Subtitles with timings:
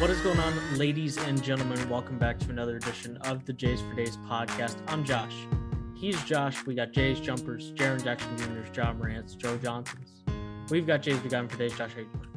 [0.00, 1.88] What is going on, ladies and gentlemen?
[1.88, 4.76] Welcome back to another edition of the Jays for Days podcast.
[4.88, 5.46] I'm Josh.
[5.94, 6.66] He's Josh.
[6.66, 10.24] We got Jays jumpers, Jaren Jackson Jr.'s, Ja Morant's, Joe Johnson's.
[10.68, 11.20] We've got Jays.
[11.20, 11.78] Him for days.
[11.78, 12.28] Josh, how you doing?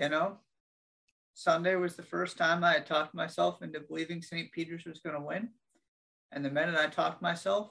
[0.00, 0.38] You know,
[1.34, 4.52] Sunday was the first time I had talked myself into believing St.
[4.52, 5.48] Peter's was going to win.
[6.30, 7.70] And the minute I talked myself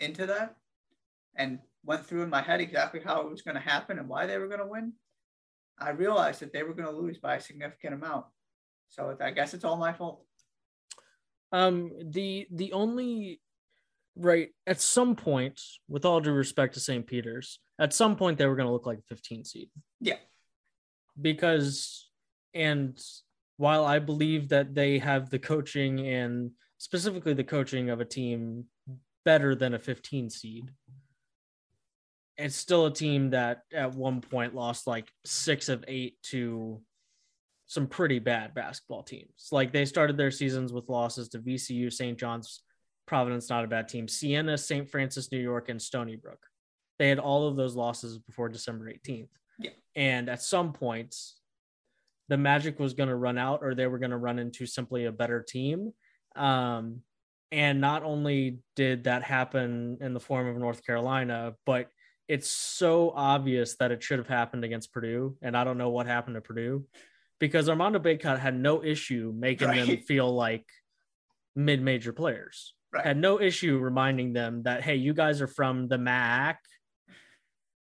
[0.00, 0.56] into that
[1.36, 4.26] and went through in my head exactly how it was going to happen and why
[4.26, 4.94] they were going to win,
[5.78, 8.26] I realized that they were going to lose by a significant amount.
[8.88, 10.24] So I guess it's all my fault.
[11.50, 13.40] Um, the the only
[14.16, 17.06] right at some point, with all due respect to St.
[17.06, 19.68] Peter's, at some point they were going to look like a 15 seed.
[20.00, 20.16] Yeah.
[21.20, 22.10] Because,
[22.54, 22.98] and
[23.56, 28.64] while I believe that they have the coaching and specifically the coaching of a team
[29.24, 30.70] better than a 15 seed,
[32.36, 36.80] it's still a team that at one point lost like six of eight to
[37.66, 39.48] some pretty bad basketball teams.
[39.50, 42.18] Like they started their seasons with losses to VCU, St.
[42.18, 42.62] John's,
[43.06, 44.88] Providence, not a bad team, Siena, St.
[44.88, 46.46] Francis, New York, and Stony Brook.
[46.98, 49.28] They had all of those losses before December 18th.
[49.58, 49.70] Yeah.
[49.96, 51.40] And at some points,
[52.28, 55.06] the magic was going to run out or they were going to run into simply
[55.06, 55.92] a better team.
[56.36, 57.00] Um,
[57.50, 61.88] and not only did that happen in the form of North Carolina, but
[62.32, 65.36] it's so obvious that it should have happened against Purdue.
[65.42, 66.86] And I don't know what happened to Purdue
[67.38, 69.86] because Armando Bacot had no issue making Right.
[69.86, 70.64] them feel like
[71.54, 72.72] mid major players.
[72.90, 73.04] Right.
[73.04, 76.58] Had no issue reminding them that, hey, you guys are from the MAC.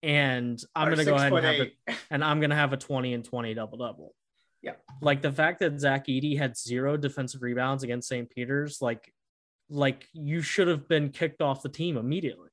[0.01, 2.77] And I'm going to go ahead and have, a, and I'm going to have a
[2.77, 4.15] 20 and 20 double double.
[4.63, 4.73] Yeah.
[4.99, 8.27] Like the fact that Zach Edey had zero defensive rebounds against St.
[8.27, 9.13] Peter's, like,
[9.69, 12.48] like you should have been kicked off the team immediately.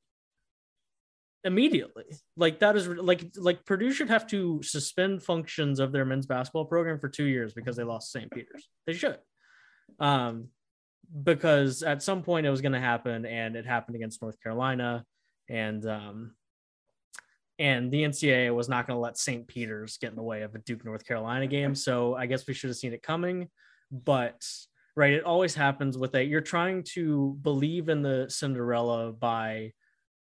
[1.46, 2.04] Immediately.
[2.36, 6.64] Like that is like like Purdue should have to suspend functions of their men's basketball
[6.64, 8.28] program for two years because they lost St.
[8.32, 8.68] Peter's.
[8.86, 9.18] They should.
[10.00, 10.48] Um
[11.22, 15.04] because at some point it was going to happen and it happened against North Carolina
[15.48, 16.32] and um
[17.60, 19.46] and the NCAA was not going to let St.
[19.46, 21.76] Peter's get in the way of a Duke North Carolina game.
[21.76, 23.48] So I guess we should have seen it coming.
[23.92, 24.44] But
[24.96, 29.70] right, it always happens with a you're trying to believe in the Cinderella by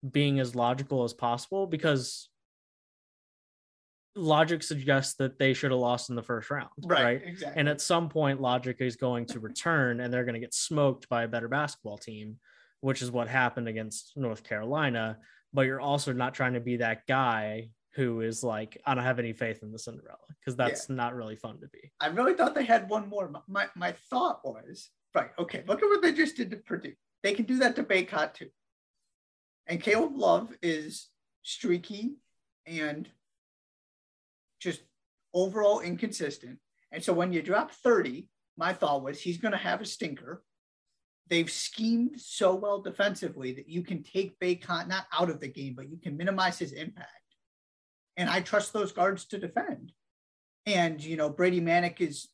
[0.09, 2.29] being as logical as possible because
[4.15, 6.71] logic suggests that they should have lost in the first round.
[6.85, 7.23] Right, right?
[7.25, 7.59] exactly.
[7.59, 11.09] And at some point, logic is going to return and they're going to get smoked
[11.09, 12.39] by a better basketball team,
[12.81, 15.19] which is what happened against North Carolina.
[15.53, 19.19] But you're also not trying to be that guy who is like, I don't have
[19.19, 21.93] any faith in the Cinderella because that's not really fun to be.
[22.01, 23.31] I really thought they had one more.
[23.47, 25.31] My my thought was right.
[25.39, 26.95] Okay, look at what they just did to Purdue.
[27.23, 28.49] They can do that to Bacot too.
[29.67, 31.09] And Caleb Love is
[31.43, 32.17] streaky
[32.67, 33.09] and
[34.61, 34.83] just
[35.35, 36.59] overall inconsistent.
[36.93, 40.43] And so when you drop 30, my thought was he's going to have a stinker.
[41.29, 45.75] They've schemed so well defensively that you can take Bacot not out of the game,
[45.75, 47.09] but you can minimize his impact.
[48.17, 49.93] And I trust those guards to defend.
[50.67, 52.29] And, you know, Brady Manek is,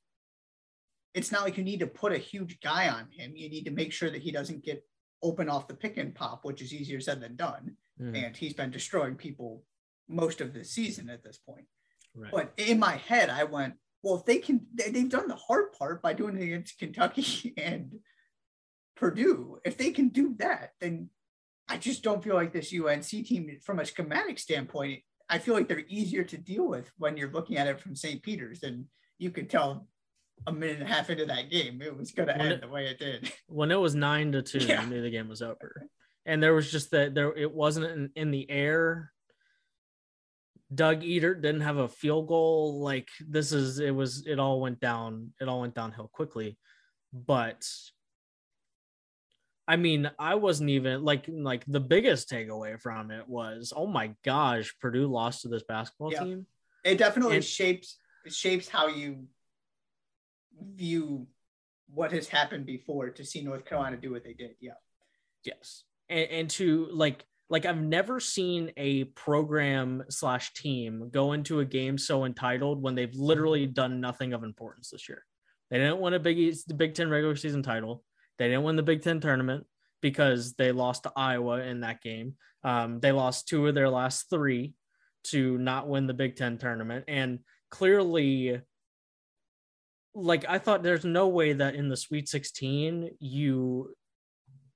[1.15, 3.33] it's not like you need to put a huge guy on him.
[3.37, 4.84] You need to make sure that he doesn't get
[5.23, 7.77] open off the pick and pop, which is easier said than done.
[8.01, 8.27] Mhm.
[8.27, 9.65] And he's been destroying people
[10.09, 11.67] most of the season at this point.
[12.15, 12.31] Right.
[12.33, 15.73] But in my head, I went, well, if they can, they, they've done the hard
[15.73, 17.99] part by doing it against Kentucky and
[18.97, 19.59] Purdue.
[19.65, 21.11] If they can do that, then
[21.69, 25.69] I just don't feel like this UNC team, from a schematic standpoint, I feel like
[25.69, 28.23] they're easier to deal with when you're looking at it from St.
[28.23, 28.62] Peter's.
[28.62, 28.87] And
[29.19, 29.89] you could tell
[30.47, 32.60] a minute and a half into that game, it was going to When end it-
[32.62, 33.32] the way it did.
[33.49, 34.81] when it was nine to two, Yeah.
[34.81, 35.87] I knew the game was over.
[36.26, 39.12] And there was just that there it wasn't in, in the air.
[40.75, 42.81] Doug Edert didn't have a field goal.
[42.81, 46.59] Like this is it was it all went down, it all went downhill quickly.
[47.12, 47.66] But
[49.66, 54.15] I mean, I wasn't even like like the biggest takeaway from it was, oh my
[54.25, 56.25] gosh, Purdue lost to this basketball Yeah.
[56.25, 56.47] team.
[56.84, 59.25] It definitely shapes it shapes how you
[60.74, 61.26] view
[61.93, 64.52] what has happened before to see North Carolina do what they did.
[64.60, 64.72] Yeah.
[65.44, 65.84] Yes.
[66.08, 71.64] And, and to like like I've never seen a program slash team go into a
[71.64, 75.25] game so entitled when they've literally done nothing of importance this year.
[75.70, 78.04] They didn't win a Big the Big Ten regular season title.
[78.38, 79.66] They didn't win the Big Ten tournament
[80.00, 82.34] because they lost to Iowa in that game.
[82.64, 84.75] Um, they lost two of their last three
[85.25, 87.40] to not win the Big Ten tournament, and
[87.70, 88.61] clearly,
[90.14, 93.94] like I thought, there's no way that in the Sweet 16 you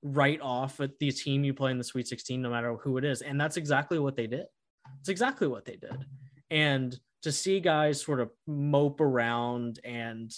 [0.01, 3.05] write off at the team you play in the Sweet 16, no matter who it
[3.05, 3.21] is.
[3.21, 4.45] And that's exactly what they did.
[4.99, 6.05] It's exactly what they did.
[6.51, 10.31] And to see guys sort of mope around and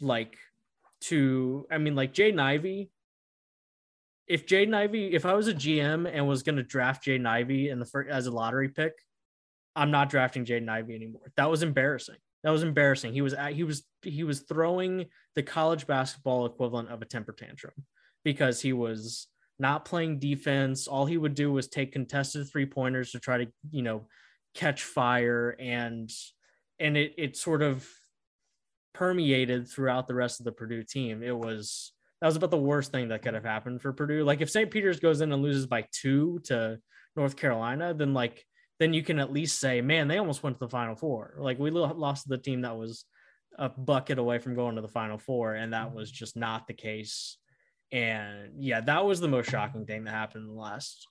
[0.00, 0.36] like
[1.02, 2.90] to I mean like Jaden Ivey.
[4.26, 7.68] If Jaden Ivey, if I was a GM and was going to draft Jaden Ivey
[7.68, 8.92] in the first as a lottery pick,
[9.76, 11.30] I'm not drafting Jaden Ivey anymore.
[11.36, 12.16] That was embarrassing.
[12.44, 13.12] That was embarrassing.
[13.12, 17.32] He was at, he was he was throwing the college basketball equivalent of a temper
[17.32, 17.74] tantrum
[18.24, 19.26] because he was
[19.58, 20.86] not playing defense.
[20.86, 24.06] All he would do was take contested three pointers to try to, you know,
[24.54, 26.10] catch fire and
[26.78, 27.88] and it it sort of
[28.94, 31.22] permeated throughout the rest of the Purdue team.
[31.22, 34.24] It was that was about the worst thing that could have happened for Purdue.
[34.24, 34.70] Like if St.
[34.70, 36.78] Peter's goes in and loses by 2 to
[37.14, 38.44] North Carolina, then like
[38.78, 41.34] then you can at least say, man, they almost went to the final four.
[41.38, 43.04] Like we lost the team that was
[43.58, 46.74] a bucket away from going to the final four and that was just not the
[46.74, 47.38] case.
[47.90, 51.06] And yeah, that was the most shocking thing that happened in the last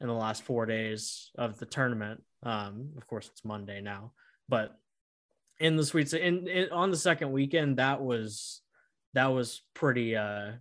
[0.00, 2.22] in the last 4 days of the tournament.
[2.42, 4.12] Um, of course, it's Monday now,
[4.46, 4.76] but
[5.58, 8.60] in the suites in, in on the second weekend, that was
[9.14, 10.52] that was pretty uh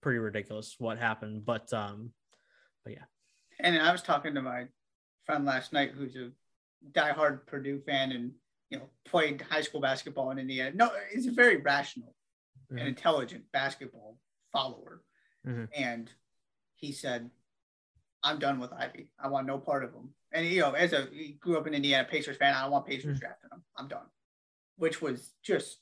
[0.00, 1.44] pretty ridiculous what happened.
[1.44, 2.12] But um,
[2.84, 3.04] but yeah.
[3.60, 4.66] And I was talking to my
[5.28, 6.30] friend last night who's a
[6.92, 8.32] diehard Purdue fan and
[8.70, 10.72] you know played high school basketball in Indiana.
[10.74, 12.14] No, he's a very rational
[12.72, 12.78] mm-hmm.
[12.78, 14.18] and intelligent basketball
[14.52, 15.02] follower.
[15.46, 15.64] Mm-hmm.
[15.76, 16.10] And
[16.76, 17.30] he said,
[18.22, 19.10] "I'm done with Ivey.
[19.22, 21.74] I want no part of him." And you know, as a he grew up in
[21.74, 23.26] Indiana Pacers fan, I don't want Pacers mm-hmm.
[23.26, 23.62] drafting him.
[23.76, 24.06] I'm done.
[24.76, 25.78] Which was just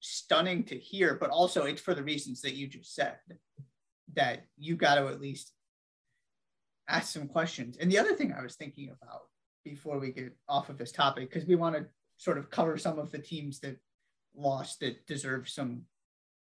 [0.00, 3.16] stunning to hear, but also it's for the reasons that you just said
[4.14, 5.52] that you got to at least
[6.88, 7.76] ask some questions.
[7.78, 9.22] And the other thing I was thinking about
[9.64, 11.86] before we get off of this topic, because we want to
[12.16, 13.76] sort of cover some of the teams that
[14.34, 15.82] lost that deserve some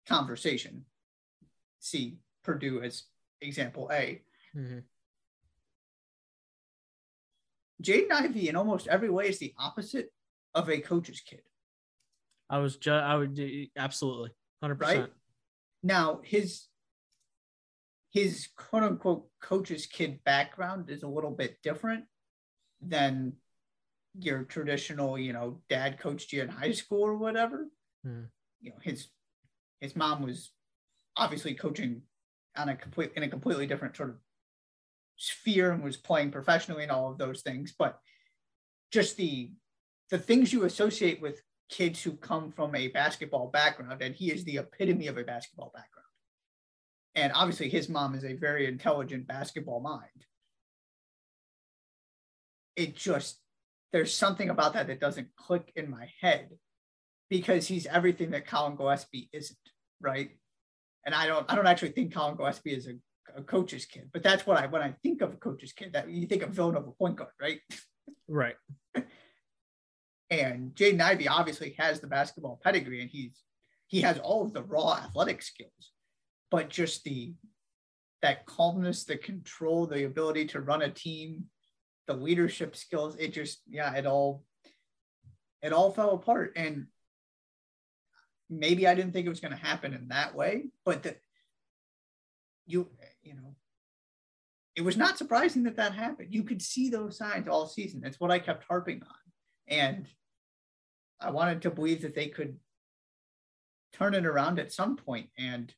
[0.08, 0.86] conversation.
[1.80, 3.04] See Purdue as
[3.42, 4.22] example A.
[4.56, 4.80] Mm-hmm.
[7.82, 10.12] Jaden Ivey, in almost every way, is the opposite
[10.54, 11.42] of a coach's kid.
[12.50, 13.40] I was just, I would
[13.78, 14.32] absolutely
[14.64, 14.80] 100%.
[14.80, 15.08] Right?
[15.84, 16.66] Now, his
[18.15, 22.06] his quote unquote coach's kid background is a little bit different
[22.79, 23.33] than
[24.17, 27.67] your traditional, you know, dad coached you in high school or whatever.
[28.07, 28.27] Mm.
[28.62, 29.09] You know, his
[29.81, 30.51] his mom was
[31.17, 32.03] obviously coaching
[32.56, 34.15] on a complete in a completely different sort of
[35.17, 37.73] sphere and was playing professionally and all of those things.
[37.77, 38.00] But
[38.94, 39.51] just the
[40.09, 44.45] the things you associate with kids who come from a basketball background, and he is
[44.45, 45.94] the epitome of a basketball background.
[47.15, 50.03] And obviously, his mom is a very intelligent basketball mind.
[52.75, 53.39] It just,
[53.94, 56.50] there's something about that that doesn't click in my head
[57.29, 59.57] because he's everything that Colin Gillespie isn't,
[60.01, 60.31] right?
[61.06, 62.95] And I don't, I don't actually think Colin Gillespie is a,
[63.38, 66.09] a coach's kid, but that's what I, when I think of a coach's kid, that
[66.09, 67.62] you think of Villanova point guard, right?
[68.27, 68.56] Right.
[70.29, 73.41] and Jaden Ivey obviously has the basketball pedigree and he's,
[73.88, 75.94] he has all of the raw athletic skills
[76.51, 77.33] but just the
[78.21, 81.45] that calmness, the control, the ability to run a team,
[82.07, 84.44] the leadership skills, it just yeah, it all
[85.62, 86.53] it all fell apart.
[86.56, 86.88] And
[88.50, 91.19] maybe I didn't think it was going to happen in that way, but that
[92.65, 92.89] you
[93.24, 93.56] you know
[94.75, 96.33] it was not surprising that that happened.
[96.33, 98.03] You could see those signs all season.
[98.03, 99.15] It's what I kept harping on.
[99.68, 100.07] And
[101.19, 102.57] I wanted to believe that they could
[103.94, 105.29] turn it around at some point.
[105.38, 105.74] And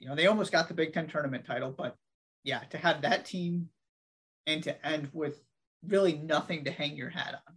[0.00, 1.96] you know, they almost got the Big Ten tournament title, but
[2.44, 3.68] yeah, to have that team
[4.46, 5.40] and to end with
[5.86, 7.54] really nothing to hang your hat on.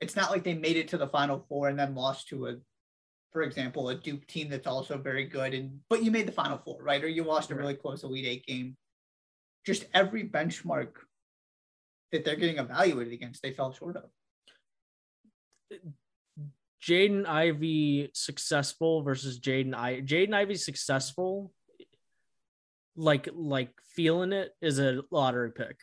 [0.00, 2.56] It's not like they made it to the final four and then lost to a,
[3.32, 5.54] for example, a Duke team that's also very good.
[5.54, 7.02] And but you made the final four, right?
[7.02, 8.76] Or you lost a really close Elite Eight game.
[9.66, 10.88] Just every benchmark
[12.12, 14.04] that they're getting evaluated against, they fell short of.
[16.82, 21.52] Jaden Ivey successful versus Jaden I Jaden Ivey successful
[22.96, 25.78] like like feeling it is a lottery pick.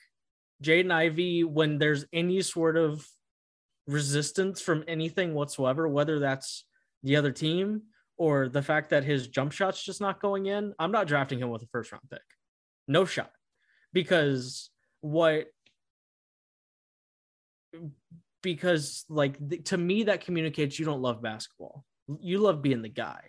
[0.63, 3.05] Jaden Ivey when there's any sort of
[3.87, 6.65] resistance from anything whatsoever, whether that's
[7.03, 7.83] the other team
[8.17, 11.49] or the fact that his jump shot's just not going in, I'm not drafting him
[11.49, 12.21] with a first round pick.
[12.87, 13.31] No shot.
[13.93, 14.69] Because
[15.01, 15.47] what
[18.45, 21.83] because like th- to me that communicates you don't love basketball.
[22.19, 23.21] You love being the guy.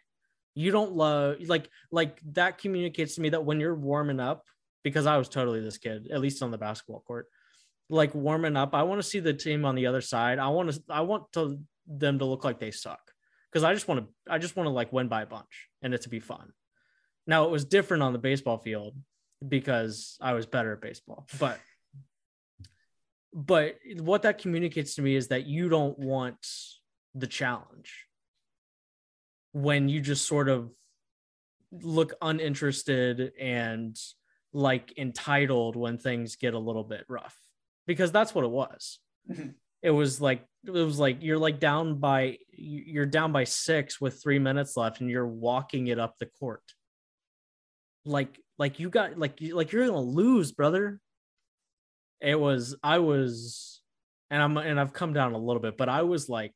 [0.54, 4.44] You don't love like like that communicates to me that when you're warming up
[4.84, 7.26] because i was totally this kid at least on the basketball court
[7.88, 10.38] like warming up i want to see the team on the other side.
[10.38, 13.00] I want to i want to them to look like they suck
[13.50, 15.94] because i just want to i just want to like win by a bunch and
[15.94, 16.52] it to be fun.
[17.26, 18.94] Now it was different on the baseball field
[19.46, 21.58] because i was better at baseball but
[23.36, 26.38] but what that communicates to me is that you don't want
[27.14, 28.06] the challenge
[29.52, 30.70] when you just sort of
[31.70, 33.94] look uninterested and
[34.54, 37.36] like entitled when things get a little bit rough
[37.86, 39.00] because that's what it was.
[39.30, 39.54] Mhm.
[39.82, 44.22] it was like it was like you're like down by you're down by six with
[44.22, 46.62] three minutes left and you're walking it up the court.
[48.06, 51.00] Like like you got like like you're gonna lose brother
[52.20, 53.80] it was i was
[54.30, 56.54] and i'm and i've come down a little bit but i was like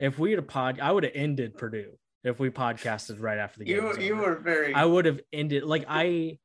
[0.00, 1.92] if we had a pod i would have ended purdue
[2.26, 5.62] if we podcasted right after the game You you were very I would have ended
[5.62, 6.38] like I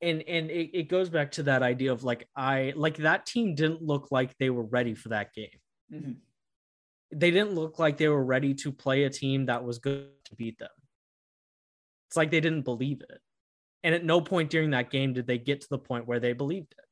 [0.00, 3.56] and and it, it goes back to that idea of like I like that team
[3.56, 5.58] didn't look like they were ready for that game.
[5.92, 6.16] Mhm.
[7.10, 10.36] They didn't look like they were ready to play a team that was good to
[10.36, 10.70] beat them.
[12.08, 13.20] It's like they didn't believe it.
[13.82, 16.34] And at no point during that game did they get to the point where they
[16.34, 16.85] believed it.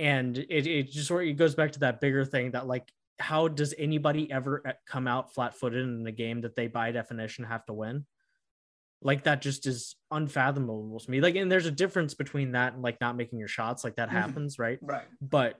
[0.00, 2.90] And it, it just sort of it goes back to that bigger thing that like
[3.18, 7.44] how does anybody ever uh, come out flat-footed in a game that they by definition
[7.44, 8.06] have to win?
[9.02, 12.82] like that just is unfathomable to me like and there's a difference between that and
[12.82, 14.12] like not making your shots like that Mhm.
[14.12, 15.06] happens right right.
[15.22, 15.58] but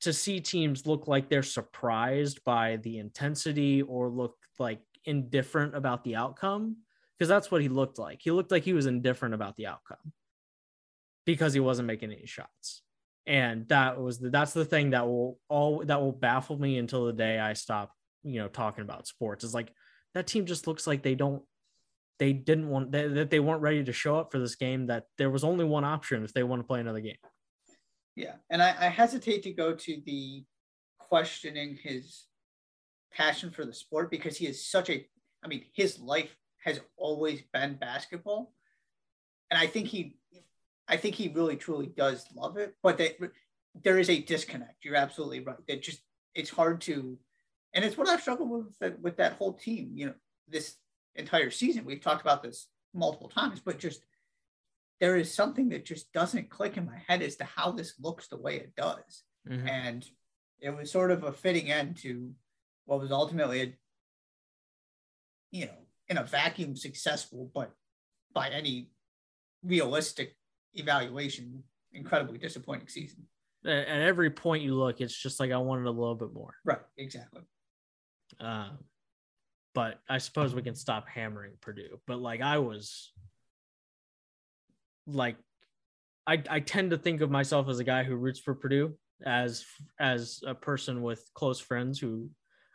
[0.00, 6.02] to see teams look like they're surprised by the intensity or look like indifferent about
[6.02, 6.78] the outcome
[7.18, 10.10] because that's what he looked like he looked like he was indifferent about the outcome
[11.26, 12.80] because he wasn't making any shots
[13.30, 17.06] and that was the, that's the thing that will all that will baffle me until
[17.06, 17.92] the day i stop
[18.24, 19.72] you know talking about sports is like
[20.14, 21.42] that team just looks like they don't
[22.18, 25.04] they didn't want that that they weren't ready to show up for this game that
[25.16, 27.16] there was only one option if they want to play another game
[28.16, 30.44] Yeah, and I, I hesitate to go to the
[30.98, 32.26] questioning his
[33.12, 35.06] passion for the sport because he is such a.
[35.42, 38.52] I mean, his life has always been basketball,
[39.50, 40.16] and I think he,
[40.90, 42.74] I think he really truly does love it.
[42.82, 43.16] But that
[43.82, 44.84] there is a disconnect.
[44.84, 45.56] You're absolutely right.
[45.68, 46.00] That just
[46.34, 47.16] it's hard to,
[47.72, 49.92] and it's what I've struggled with that, with that whole team.
[49.94, 50.14] You know,
[50.48, 50.76] this
[51.14, 54.02] entire season we've talked about this multiple times, but just
[55.00, 58.28] there is something that just doesn't click in my head as to how this looks
[58.28, 59.22] the way it does.
[59.48, 59.66] Mm-hmm.
[59.66, 60.06] And
[60.60, 62.32] it was sort of a fitting end to
[62.84, 63.74] what was ultimately a,
[65.52, 65.78] you know,
[66.08, 67.72] in a vacuum successful, but
[68.34, 68.90] by any
[69.62, 70.36] realistic
[70.74, 71.62] evaluation,
[71.92, 73.26] incredibly disappointing season.
[73.66, 76.80] at every point you look it's just like i wanted a little bit more Right,
[76.96, 77.42] exactly.
[78.40, 78.78] um
[79.74, 83.12] but i suppose we can stop hammering purdue but like i was
[85.06, 85.36] like
[86.26, 88.94] i i tend to think of myself as a guy who roots for purdue
[89.26, 89.66] as
[89.98, 92.30] as a person with close friends who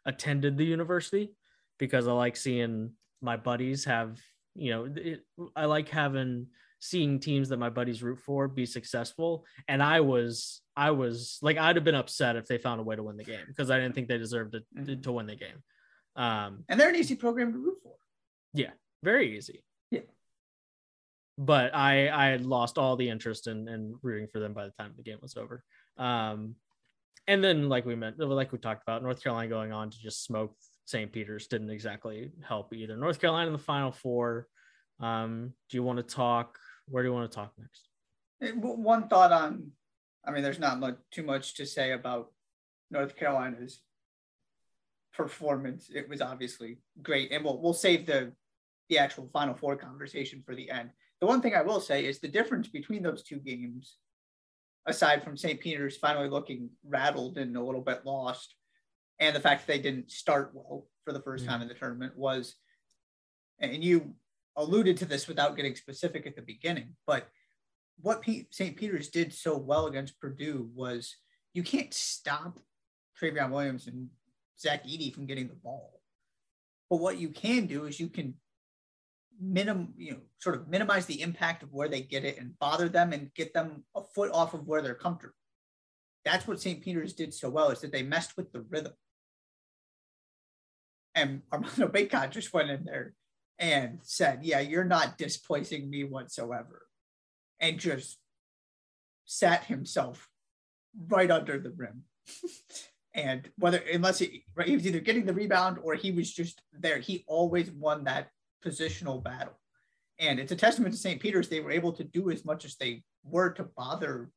[0.05, 1.33] attended the university
[1.79, 4.19] because i like seeing my buddies have
[4.55, 5.21] you know it,
[5.55, 6.45] i like having
[6.85, 11.57] seeing teams that my buddies root for be successful and i was i was like
[11.57, 13.79] i'd have been upset if they found a way to win the game because i
[13.79, 15.01] didn't think they deserved to, Mhm.
[15.03, 15.63] to win the game
[16.15, 17.95] um And they're an easy program to root for.
[18.53, 18.71] Yeah,
[19.03, 20.01] very easy Yeah.
[21.37, 24.73] but i i had lost all the interest in, in rooting for them by the
[24.79, 25.63] time the game was over
[25.97, 26.55] um
[27.27, 30.23] and then like we meant like we talked about north carolina going on to just
[30.23, 34.47] smoke st peter's didn't exactly help either north carolina in the final four
[35.01, 39.31] um do you want to talk where do you want to talk next One thought
[39.31, 39.71] on,
[40.25, 42.31] I mean, there's not much too much to say about
[42.91, 43.81] North Carolina's
[45.13, 45.89] performance.
[45.93, 48.33] It was obviously great, and we'll we'll save the
[48.89, 50.91] the actual Final Four conversation for the end.
[51.21, 53.97] The one thing I will say is the difference between those two games,
[54.85, 55.59] aside from St.
[55.59, 58.55] Peter's finally looking rattled and a little bit lost,
[59.19, 61.47] and the fact that they didn't start well for the first mm.
[61.47, 62.55] time in the tournament was,
[63.59, 64.13] and you
[64.55, 67.27] alluded to this without getting specific at the beginning, but
[68.01, 68.75] what P- St.
[68.75, 71.15] Peter's did so well against Purdue was
[71.53, 72.59] you can't stop
[73.19, 74.09] Trevion Williams and
[74.59, 76.01] Zach Edey from getting the ball.
[76.89, 78.35] But what you can do is you can
[79.39, 82.89] minim, you know, sort of minimize the impact of where they get it and bother
[82.89, 85.35] them and get them a foot off of where they're comfortable.
[86.23, 86.81] That's what St.
[86.81, 88.93] Peter's did so well is that they messed with the rhythm.
[91.13, 93.13] And Armando Bacot just went in there
[93.59, 96.87] and said, Yeah, you're not displacing me whatsoever.
[97.59, 98.17] And just
[99.25, 100.27] sat himself
[101.07, 102.03] right under the rim.
[103.13, 106.61] and whether, unless he, right, he was either getting the rebound or he was just
[106.73, 108.29] there, he always won that
[108.63, 109.57] positional battle.
[110.19, 111.21] And it's a testament to St.
[111.21, 111.49] Peter's.
[111.49, 114.29] They were able to do as much as they were to bother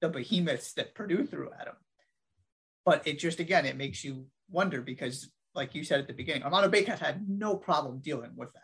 [0.00, 1.76] the behemoths that Purdue threw at them.
[2.84, 6.42] But it just, again, it makes you wonder because, like you said at the beginning,
[6.42, 8.62] Armando Bacot had no problem dealing with that.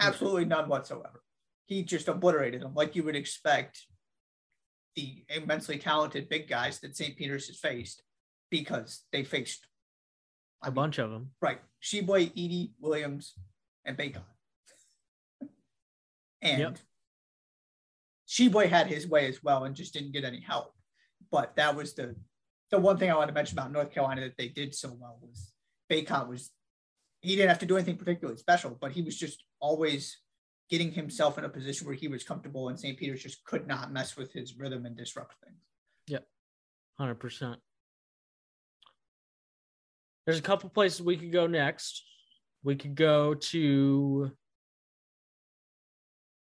[0.00, 1.22] Absolutely none whatsoever.
[1.66, 3.86] He just obliterated them like you would expect
[4.96, 7.16] the immensely talented big guys that St.
[7.16, 8.02] Peter's has faced
[8.50, 9.66] because they faced
[10.62, 11.30] a mean, bunch of them.
[11.40, 11.60] Right.
[11.82, 13.34] Tshiebwe, Edey, Williams,
[13.84, 14.22] and Bacon.
[16.42, 16.78] and yep.
[18.28, 20.72] Tshiebwe had his way as well and just didn't get any help.
[21.30, 22.16] But that was the
[22.70, 25.18] the one thing I want to mention about North Carolina that they did so well
[25.20, 25.49] was
[25.90, 26.50] Bacot was
[27.20, 30.18] he didn't have to do anything particularly special, but he was just always
[30.70, 32.96] getting himself in a position where he was comfortable and St.
[32.96, 35.58] Peter's just could not mess with his rhythm and disrupt things.
[36.06, 36.26] Yep.
[37.00, 37.56] 100%.
[40.24, 42.04] There's a couple places we could go next.
[42.62, 44.30] We could go to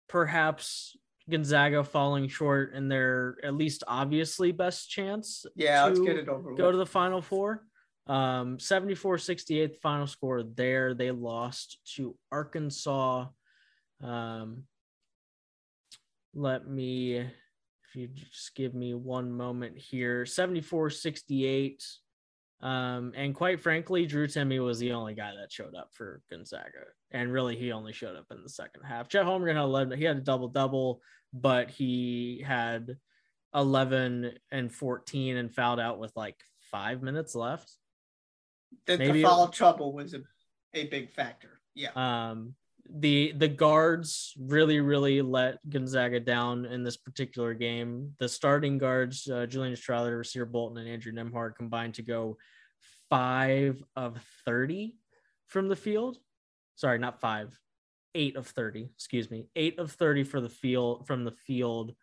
[0.07, 0.95] perhaps
[1.29, 5.45] Gonzaga falling short in their at least obviously best chance.
[5.55, 6.53] Yeah, let's get it over.
[6.53, 6.73] Go with.
[6.73, 7.65] to the final four.
[8.07, 10.93] Um, 74 68, final score there.
[10.93, 13.25] They lost to Arkansas.
[14.03, 14.63] Um,
[16.33, 21.83] let me, if you just give me one moment here 74 68.
[22.61, 26.85] Um, and quite frankly, Drew Timme was the only guy that showed up for Gonzaga.
[27.11, 29.07] And really, he only showed up in the second half.
[29.07, 31.01] Chet Holmgren had 11, he had a double double,
[31.33, 32.97] but he had
[33.53, 36.37] 11 and 14 and fouled out with like
[36.71, 37.71] five minutes left.
[38.85, 40.21] The, Maybe the foul it, trouble was a,
[40.73, 41.59] a big factor.
[41.73, 41.89] Yeah.
[41.95, 42.55] Um,
[42.87, 48.13] the the guards really really let Gonzaga down in this particular game.
[48.19, 52.37] The starting guards, uh, Julian Strawther, Rasir Bolton, and Andrew Nembhard combined to go
[53.09, 54.97] five of thirty
[55.47, 56.17] from the field.
[56.75, 57.57] Sorry, not five,
[58.13, 58.91] eight of thirty.
[58.93, 61.95] Excuse me, eight of thirty for the field from the field.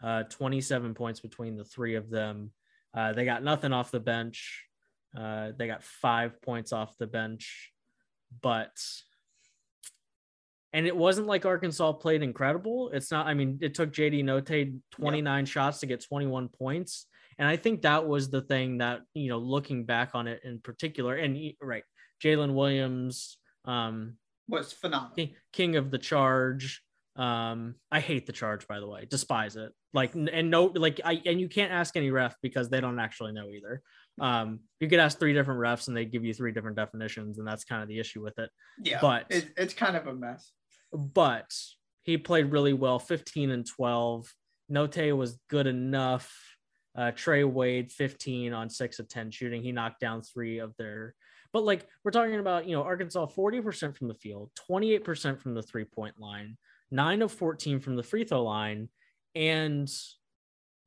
[0.00, 2.52] Uh, Twenty seven points between the three of them.
[2.94, 4.67] Uh, they got nothing off the bench.
[5.16, 7.72] Uh, they got five points off the bench,
[8.42, 8.72] but
[10.72, 12.90] and it wasn't like Arkansas played incredible.
[12.92, 15.48] It's not, I mean, it took JD Notae 29 yep.
[15.48, 17.06] shots to get 21 points.
[17.38, 20.60] And I think that was the thing that, you know, looking back on it in
[20.60, 21.84] particular, and right,
[22.22, 24.16] Jaylin Williams um,
[24.48, 25.14] was phenomenal.
[25.14, 26.82] King, king of the charge.
[27.18, 29.72] Um, I hate the charge, by the way, despise it.
[29.92, 33.32] Like, and no, like, I, and you can't ask any ref because they don't actually
[33.32, 33.82] know either.
[34.20, 37.46] Um, you could ask three different refs and they give you three different definitions, and
[37.46, 38.50] that's kind of the issue with it.
[38.82, 40.52] Yeah, but it, it's kind of a mess
[40.92, 41.52] but
[42.02, 44.32] he played really well 15 and 12
[44.68, 46.32] note was good enough
[46.96, 51.14] uh, trey wade 15 on 6 of 10 shooting he knocked down three of their
[51.52, 55.62] but like we're talking about you know arkansas 40% from the field 28% from the
[55.62, 56.56] three point line
[56.90, 58.88] 9 of 14 from the free throw line
[59.34, 59.90] and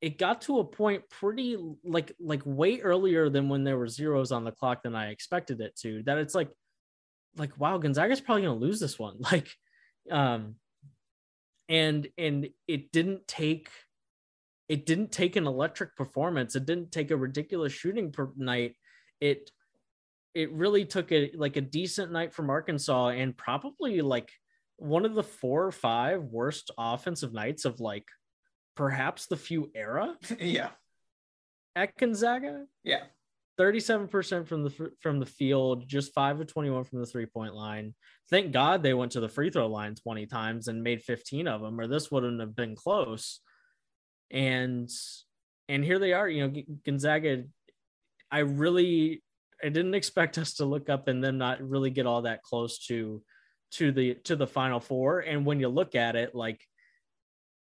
[0.00, 4.32] it got to a point pretty like like way earlier than when there were zeros
[4.32, 6.50] on the clock than i expected it to that it's like
[7.36, 9.16] like wow gonzaga's probably to lose this one.
[9.32, 9.48] Like
[10.10, 10.56] um
[11.68, 13.70] and and it didn't take
[14.68, 16.56] it didn't take an electric performance.
[16.56, 18.76] It didn't take a ridiculous shooting per night.
[19.20, 19.50] It
[20.34, 24.30] it really took a like a decent night from arkansas and probably like
[24.82, 28.06] one of the four or five worst offensive nights of like
[28.76, 30.70] perhaps the few era yeah
[31.76, 33.04] at gonzaga yeah
[33.60, 37.94] 37% from the from the field, just 5 of 21 from the three-point line.
[38.30, 41.60] Thank God they went to the free throw line 20 times and made 15 of
[41.60, 43.40] them or this wouldn't have been close.
[44.30, 44.90] And
[45.68, 47.44] and here they are, you know, Gonzaga
[48.30, 49.22] I really
[49.62, 52.78] I didn't expect us to look up and then not really get all that close
[52.86, 53.22] to
[53.72, 56.60] to the to the final four and when you look at it like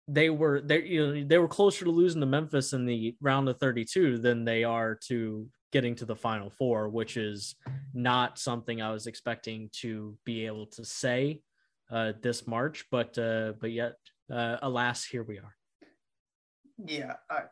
[0.07, 3.49] they were they you know they were closer to losing to Memphis in the round
[3.49, 7.55] of 32 than they are to getting to the final four, which is
[7.93, 11.41] not something I was expecting to be able to say
[11.91, 13.95] uh, this March, but uh, but yet,
[14.31, 15.55] uh, alas, here we are.
[16.85, 17.43] Yeah, I,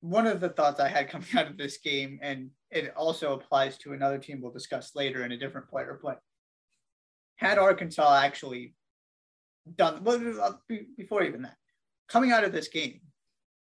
[0.00, 3.78] one of the thoughts I had coming out of this game, and it also applies
[3.78, 6.20] to another team we'll discuss later in a different player, but
[7.36, 8.74] had Arkansas actually
[9.76, 10.52] done well uh,
[10.96, 11.56] before even that,
[12.08, 13.00] coming out of this game,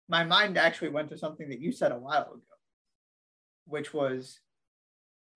[0.10, 2.41] my mind actually went to something that you said a while ago
[3.67, 4.39] which was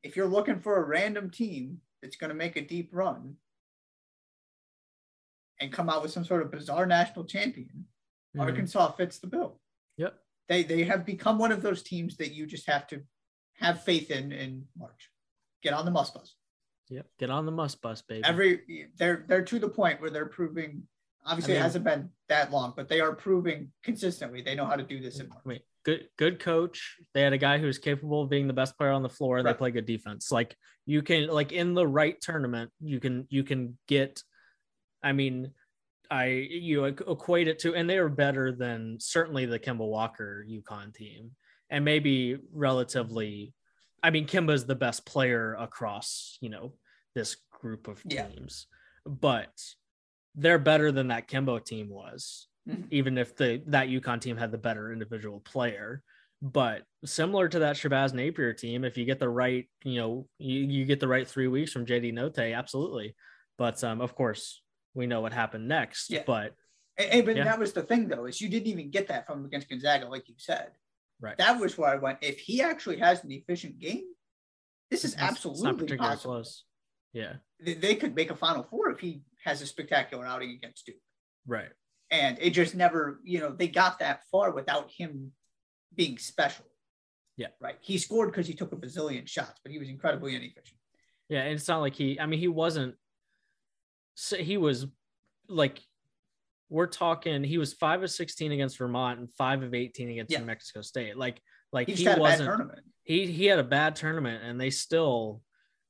[0.03, 3.35] if you're looking for a random team that's going to make a deep run
[5.59, 7.85] and come out with some sort of bizarre national champion,
[8.35, 8.41] mm-hmm.
[8.41, 9.59] Arkansas fits the bill.
[9.97, 10.15] Yep.
[10.49, 13.01] They they have become one of those teams that you just have to
[13.55, 15.11] have faith in in March.
[15.61, 16.35] Get on the Muss bus.
[16.91, 17.07] Yep.
[17.19, 18.23] Get on the Muss bus, baby.
[18.25, 20.83] Every they're they're to the point where they're proving
[21.25, 24.65] obviously I mean, it hasn't been that long, but they are proving consistently they know
[24.65, 25.41] how to do this in March.
[25.45, 26.97] Wait, good good coach.
[27.13, 29.45] They had a guy who's capable of being the best player on the floor and
[29.45, 29.53] right.
[29.53, 30.31] they play good defense.
[30.31, 34.21] Like you can like in the right tournament, you can you can get
[35.01, 35.51] I mean
[36.09, 40.93] I you equate it to, and they were better than certainly the Kemba Walker UConn
[40.93, 41.31] team,
[41.69, 43.53] and maybe relatively.
[44.03, 46.73] I mean, Kemba's the best player across you know
[47.15, 48.67] this group of teams,
[49.05, 49.13] yeah.
[49.19, 49.53] but
[50.35, 52.83] they're better than that Kemba team was, mm-hmm.
[52.91, 56.03] even if the that UConn team had the better individual player.
[56.41, 60.61] But similar to that Shabazz Napier team, if you get the right, you know, you,
[60.61, 63.15] you get the right three weeks from JD Notae, absolutely.
[63.59, 64.61] But um, of course,
[64.95, 66.09] we know what happened next.
[66.09, 66.23] Yeah.
[66.25, 66.55] But
[66.97, 67.43] and, but yeah.
[67.43, 70.27] that was the thing though, is you didn't even get that from against Gonzaga, like
[70.27, 70.71] you said.
[71.19, 71.37] Right.
[71.37, 72.19] That was where I went.
[72.21, 74.03] If he actually has an efficient game,
[74.89, 76.33] this is it's, absolutely it's possible.
[76.33, 76.63] Close.
[77.13, 77.33] Yeah.
[77.59, 80.95] They, they could make a final four if he has a spectacular outing against Duke.
[81.45, 81.69] Right.
[82.09, 85.31] And it just never, you know, they got that far without him
[85.95, 86.65] being special.
[87.37, 87.47] Yeah.
[87.59, 87.77] Right.
[87.81, 90.79] He scored because he took a bazillion shots, but he was incredibly inefficient.
[91.29, 91.41] Yeah.
[91.41, 92.95] And it's not like he, I mean, he wasn't,
[94.15, 94.87] so he was
[95.47, 95.79] like,
[96.69, 100.39] we're talking, he was five of 16 against Vermont and five of 18 against yeah.
[100.39, 101.17] New Mexico State.
[101.17, 101.41] Like,
[101.73, 102.71] like he, he wasn't,
[103.03, 105.41] he, he had a bad tournament and they still,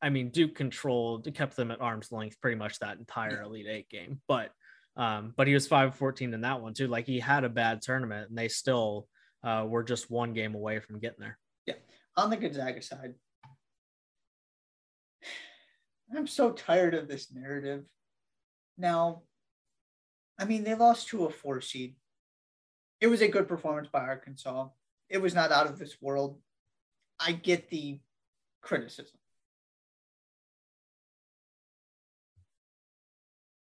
[0.02, 3.42] I mean, Duke controlled, kept them at arm's length pretty much that entire.
[3.44, 4.20] Elite Eight game.
[4.28, 4.52] But,
[4.98, 6.88] um, but he was five 14 in that one too.
[6.88, 9.08] Like he had a bad tournament and they still,
[9.44, 11.38] uh, we're just one game away from getting there.
[11.66, 11.76] Yeah.
[12.18, 13.14] On the Gonzaga side,
[16.16, 17.86] I'm so tired of this narrative.
[18.78, 19.22] Now,
[20.38, 21.96] I mean, they lost to a four seed.
[23.00, 24.68] It was a good performance by Arkansas.
[25.10, 26.40] It was not out of this world.
[27.20, 28.00] I get the
[28.62, 29.21] criticism.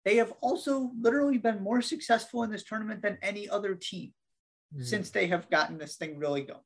[0.06, 4.14] They have also literally been more successful in this tournament than any other team
[4.74, 4.84] mm-hmm.
[4.84, 6.60] since they have gotten this thing really going.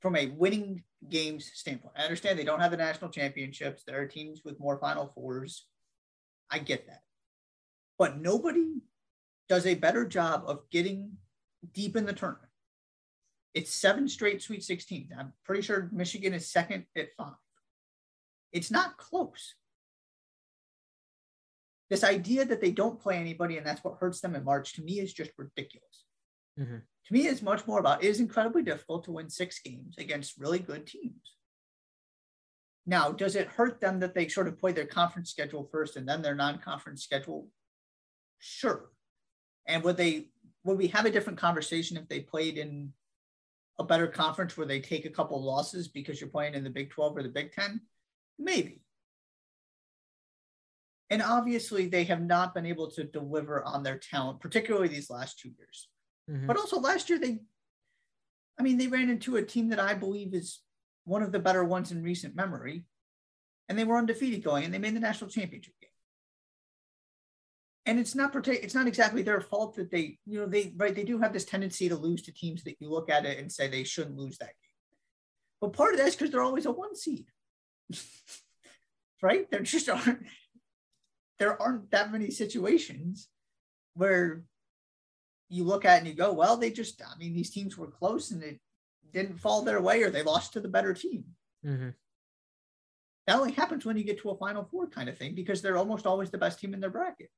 [0.00, 3.82] From a winning games standpoint, I understand they don't have the national championships.
[3.84, 5.66] There are teams with more Final Fours.
[6.50, 7.02] I get that.
[7.98, 8.80] But nobody
[9.48, 11.12] does a better job of getting
[11.72, 12.48] deep in the tournament.
[13.54, 15.10] It's seven straight Sweet 16.
[15.18, 17.34] I'm pretty sure Michigan is second at five.
[18.52, 19.54] It's not close.
[21.92, 24.82] This idea that they don't play anybody and that's what hurts them in March to
[24.82, 26.06] me is just ridiculous.
[26.58, 26.76] Mm-hmm.
[26.76, 30.38] To me, it's much more about it is incredibly difficult to win six games against
[30.38, 31.34] really good teams.
[32.86, 36.08] Now, does it hurt them that they sort of play their conference schedule first and
[36.08, 37.48] then their non-conference schedule?
[38.38, 38.88] Sure.
[39.66, 40.30] And would they
[40.64, 42.94] would we have a different conversation if they played in
[43.78, 46.88] a better conference where they take a couple losses because you're playing in the Big
[46.88, 47.82] 12 or the Big 10?
[48.38, 48.80] Maybe.
[51.12, 55.38] And obviously, they have not been able to deliver on their talent, particularly these last
[55.38, 55.88] two years.
[56.30, 56.46] Mm-hmm.
[56.46, 57.40] But also last year, they,
[58.58, 60.60] I mean, they ran into a team that I believe is
[61.04, 62.86] one of the better ones in recent memory,
[63.68, 65.90] and they were undefeated going, and they made the national championship game.
[67.84, 71.04] And it's not it's not exactly their fault that they, you know, they right they
[71.04, 73.68] do have this tendency to lose to teams that you look at it and say
[73.68, 74.96] they shouldn't lose that game.
[75.60, 77.26] But part of that is because they're always a one seed,
[79.22, 79.50] right?
[79.50, 80.24] There just aren't
[81.42, 83.26] there aren't that many situations
[83.94, 84.44] where
[85.48, 88.30] you look at and you go, well, they just, I mean, these teams were close
[88.30, 88.60] and it
[89.12, 91.24] didn't fall their way or they lost to the better team.
[91.66, 91.88] Mm-hmm.
[93.26, 95.78] That only happens when you get to a final four kind of thing because they're
[95.78, 97.30] almost always the best team in their bracket.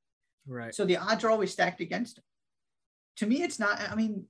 [0.45, 0.75] Right.
[0.75, 2.25] So the odds are always stacked against them.
[3.17, 4.25] To me, it's not, I mean,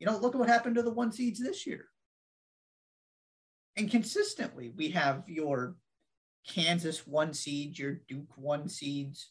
[0.00, 1.86] you know, look at what happened to the one seeds this year.
[3.76, 5.76] And consistently, we have your
[6.46, 9.30] Kansas one seeds, your Duke one seeds,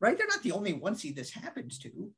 [0.00, 0.16] right?
[0.16, 2.10] They're not the only one seed this happens to.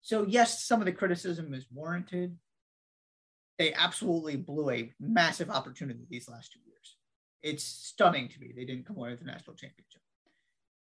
[0.00, 2.36] So, yes, some of the criticism is warranted.
[3.58, 6.96] They absolutely blew a massive opportunity these last two years.
[7.42, 10.00] It's stunning to me they didn't come away with the national championship.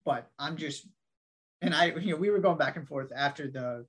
[0.06, 0.88] But I'm just,
[1.62, 3.86] and I, you know, we were going back and forth after the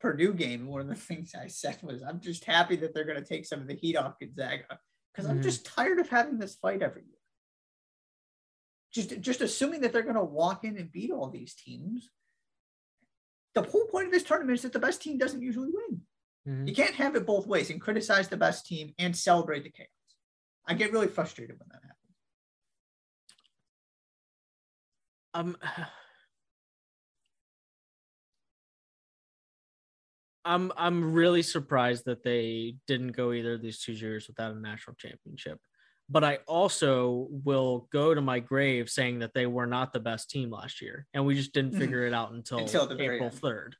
[0.00, 0.66] Purdue game.
[0.66, 3.46] One of the things I said was, I'm just happy that they're going to take
[3.46, 4.78] some of the heat off Gonzaga
[5.14, 5.38] because mm-hmm.
[5.38, 7.14] I'm just tired of having this fight every year
[8.94, 12.10] just just assuming that they're going to walk in and beat all these teams.
[13.54, 16.00] The whole point of this tournament is that the best team doesn't usually win.
[16.48, 16.68] Mm-hmm.
[16.68, 19.88] You can't have it both ways and criticize the best team and celebrate the chaos.
[20.66, 21.82] I get really frustrated when that
[25.34, 25.56] happens.
[25.64, 25.86] Um,
[30.44, 34.60] I'm I'm really surprised that they didn't go either of these two years without a
[34.60, 35.58] national championship
[36.08, 40.30] but I also will go to my grave saying that they were not the best
[40.30, 43.76] team last year, and we just didn't figure it out until, until April third.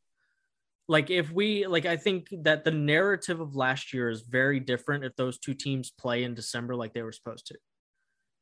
[0.87, 5.05] Like if we like, I think that the narrative of last year is very different
[5.05, 7.57] if those two teams play in December like they were supposed to.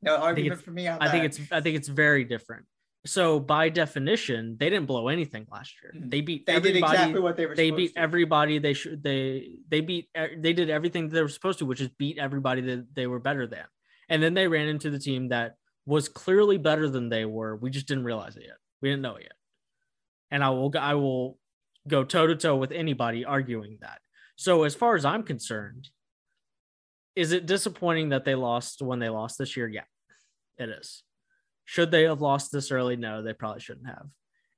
[0.01, 2.67] No argument for me I think it's I think it's very different.
[3.05, 5.93] So by definition, they didn't blow anything last year.
[5.97, 6.11] Mhm.
[6.11, 6.93] They beat they did everybody.
[6.95, 7.57] exactly what they were.
[7.57, 7.99] they beat to.
[8.01, 11.89] everybody they should they they beat they did everything they were supposed to which is
[11.99, 13.65] beat everybody that they were better than
[14.09, 17.71] and then they ran into the team that was clearly better than they were we
[17.71, 19.33] just didn't realize it yet we didn't know it yet
[20.31, 21.39] and i will i will
[21.89, 23.99] go toe to toe with anybody arguing that
[24.37, 25.89] so as far as i'm concerned
[27.17, 29.83] is it disappointing that they lost when they lost this year yeah
[30.57, 31.03] it is
[31.65, 32.97] should they have lost this early?
[32.97, 34.07] No they probably shouldn't have.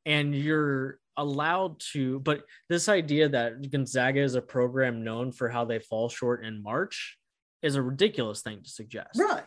[0.06, 5.64] And you're allowed to but this idea that gonzaga is a program known for how
[5.64, 7.16] they fall short in march
[7.62, 9.18] is a ridiculous thing to suggest.
[9.18, 9.44] Right.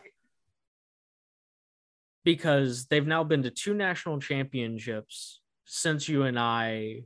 [2.24, 7.02] because they've now been to two national championships since you and i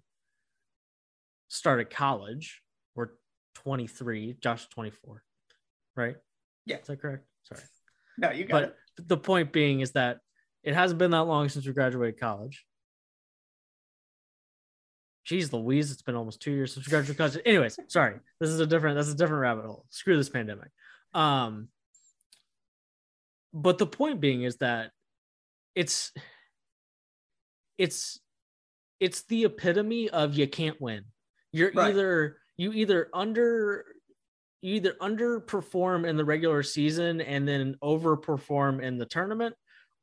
[1.48, 2.62] started college.
[2.94, 3.10] We're
[3.56, 5.22] 23 josh 24
[5.96, 6.16] right?
[6.66, 6.78] Yeah.
[6.78, 7.24] is that correct?
[7.44, 7.60] Sorry.
[8.18, 8.62] No, you got but
[8.98, 9.08] it.
[9.08, 10.18] the point being is that
[10.62, 12.64] it hasn't been that long since we graduated college.
[15.28, 17.38] Jeez Louise, it's been almost two years since we graduated college.
[17.44, 18.16] Anyways, sorry.
[18.40, 19.86] This is a different that's a different rabbit hole.
[19.90, 20.68] Screw this pandemic.
[21.14, 21.68] Um
[23.54, 24.90] but the point being is that
[25.74, 26.12] it's
[27.78, 28.18] it's
[28.98, 31.04] it's the epitome of you can't win.
[31.52, 31.90] You're Right.
[31.90, 33.84] either you either under
[34.60, 39.54] you either underperform in the regular season and then overperform in the tournament,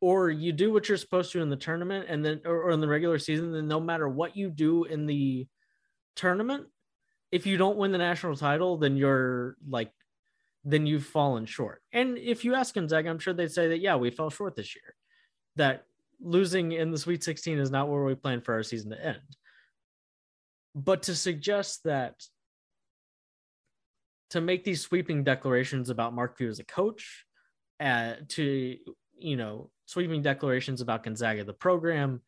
[0.02, 2.80] or you do what you're supposed to in the tournament and then or, or in
[2.80, 5.48] the regular season, then no matter what you do in the
[6.16, 6.68] tournament,
[7.32, 9.92] if you don't win the national title, then you're like
[10.66, 11.82] then you've fallen short.
[11.94, 14.76] And if you ask Gonzaga, I'm sure they'd say that yeah, we fell short this
[14.76, 14.96] year.
[15.56, 15.86] That
[16.22, 19.18] losing in the Sweet 16 is not where we planned for our season to end.
[20.76, 22.16] But to suggest that
[24.32, 27.26] to make these sweeping declarations about Mark Few as a coach,
[27.80, 28.78] uh, to
[29.18, 32.21] you know, sweeping declarations about Gonzaga, the program,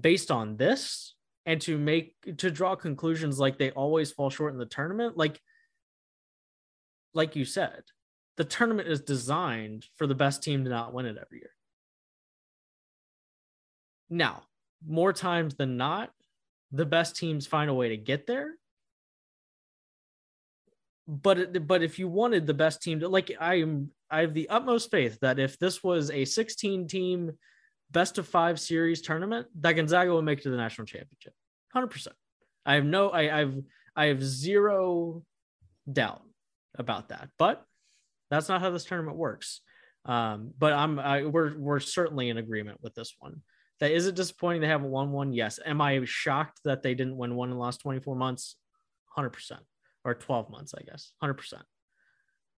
[0.00, 1.14] based on this,
[1.46, 5.40] and to make to draw conclusions like they always fall short in the tournament, like
[7.14, 7.82] like you said,
[8.36, 11.50] the tournament is designed for the best team to not win it every year.
[14.10, 14.42] Now,
[14.86, 16.10] more times than not,
[16.72, 18.52] the best teams find a way to get there
[21.06, 24.48] but but if you wanted the best team to like I am I have the
[24.48, 27.32] utmost faith that if this was a 16 team
[27.90, 31.34] best of 5 series tournament that Gonzaga would make to the national championship.
[31.74, 32.08] 100%
[32.64, 33.62] I have no I I've
[33.96, 35.22] I have zero
[35.90, 36.22] doubt
[36.78, 37.64] about that but
[38.30, 39.60] that's not how this tournament works.
[40.04, 43.42] Um but I'm I, we're we're certainly in agreement with this one.
[43.80, 45.32] That is it disappointing they haven't won one?
[45.32, 45.58] Yes.
[45.64, 48.56] Am I shocked that they didn't win one in the last 24 months?
[49.16, 49.58] 100%
[50.04, 51.62] or 12 months, I guess, 100%.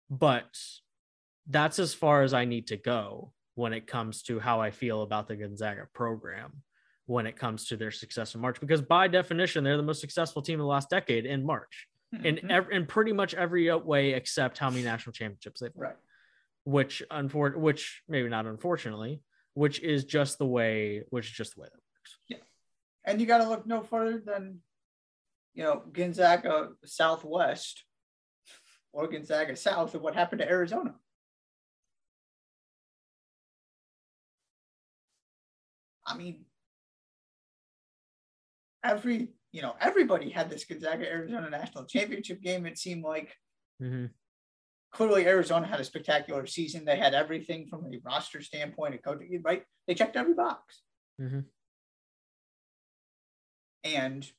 [0.09, 0.55] But
[1.47, 5.01] that's as far as I need to go when it comes to how I feel
[5.03, 6.63] about the Gonzaga program
[7.05, 10.41] when it comes to their success in March, because by definition, they're the most successful
[10.41, 11.87] team in the last decade in March
[12.23, 12.49] in, Mhm.
[12.51, 15.97] ev- in pretty much every way except how many national championships they've won, right.
[16.63, 19.21] which, unfor- which maybe not unfortunately,
[19.53, 22.17] which is just the way, which is just the way that works.
[22.29, 22.37] Yeah.
[23.03, 24.61] And you got to look no further than,
[25.53, 27.83] you know, Gonzaga Southwest
[28.93, 30.95] or Gonzaga South and what happened to Arizona.
[36.13, 36.45] I mean,
[38.83, 42.65] every, you know, everybody had this Gonzaga Arizona national championship game.
[42.65, 43.35] It seemed like
[43.81, 44.05] Mm-hmm.
[44.91, 46.85] clearly Arizona had a spectacular season.
[46.85, 49.63] They had everything from a roster standpoint, a coaching, right?
[49.87, 50.83] They checked every box.
[51.19, 51.45] Mhm.
[53.83, 54.31] And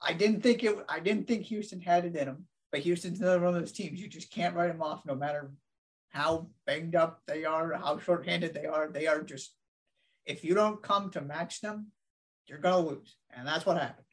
[0.00, 0.76] I didn't think it.
[0.88, 4.00] I didn't think Houston had it in them, but Houston's another one of those teams
[4.00, 5.50] you just can't write them off, no matter
[6.16, 8.88] how banged up they are, how shorthanded they are.
[8.88, 9.52] They are just.
[10.24, 11.92] If you don't come to match them,
[12.48, 14.06] you're gonna lose, and that's what happened.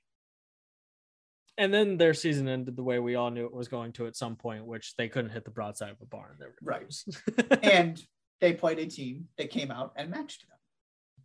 [1.57, 4.15] And then their season ended the way we all knew it was going to at
[4.15, 6.37] some point, which they couldn't hit the broadside of a barn.
[6.61, 6.93] Right.
[7.63, 8.01] and
[8.41, 10.57] they played a team that came out and matched them.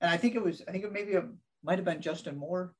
[0.00, 1.24] And I think it was, I think it maybe it
[1.62, 2.74] might have been Justin Moore,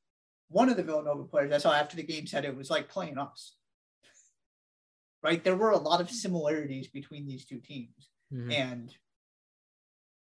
[0.48, 1.52] one of the Villanova players.
[1.52, 3.54] I saw after the game said it was like playing us.
[5.22, 5.42] Right.
[5.42, 8.10] There were a lot of similarities between these two teams.
[8.32, 8.52] Mhm.
[8.52, 8.96] And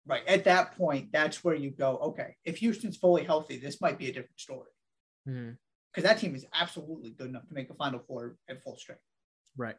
[0.06, 3.98] right at that point, that's where you go, okay, if Houston's fully healthy, this might
[3.98, 4.70] be a different story.
[5.24, 9.02] Because that team is absolutely good enough to make a final four at full strength.
[9.56, 9.76] Right.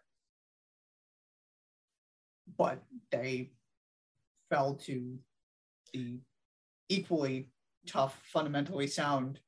[2.58, 3.52] but they
[4.50, 5.20] fell to
[5.94, 6.20] the
[6.90, 7.52] equally
[7.88, 9.40] tough, fundamentally sound,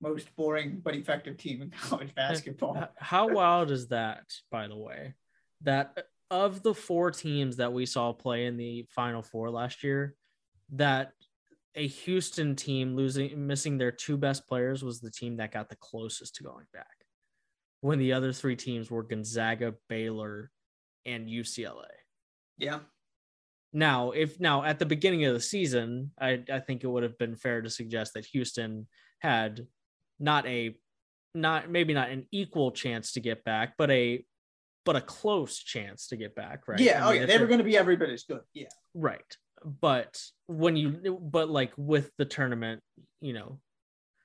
[0.00, 2.88] most boring but effective team in college basketball.
[2.98, 5.14] How wild is that, by the way?
[5.62, 10.14] That of the four teams that we saw play in the final four last year,
[10.72, 11.12] that
[11.74, 15.76] a Houston team losing missing their two best players was the team that got the
[15.76, 16.86] closest to going back.
[17.80, 20.50] When the other three teams were Gonzaga, Baylor,
[21.06, 21.86] and UCLA.
[22.58, 22.80] Yeah.
[23.72, 27.18] Now, if now at the beginning of the season, I, I think it would have
[27.18, 28.88] been fair to suggest that Houston
[29.20, 29.66] had
[30.20, 30.76] not a
[31.34, 34.24] not maybe not an equal chance to get back, but a
[34.84, 36.78] but a close chance to get back, right?
[36.78, 37.06] Yeah.
[37.06, 37.26] I oh yeah.
[37.26, 38.40] They were going to be every bit as good.
[38.54, 38.68] Yeah.
[38.94, 39.36] right.
[39.64, 42.82] But when you but like with the tournament,
[43.20, 43.60] you know,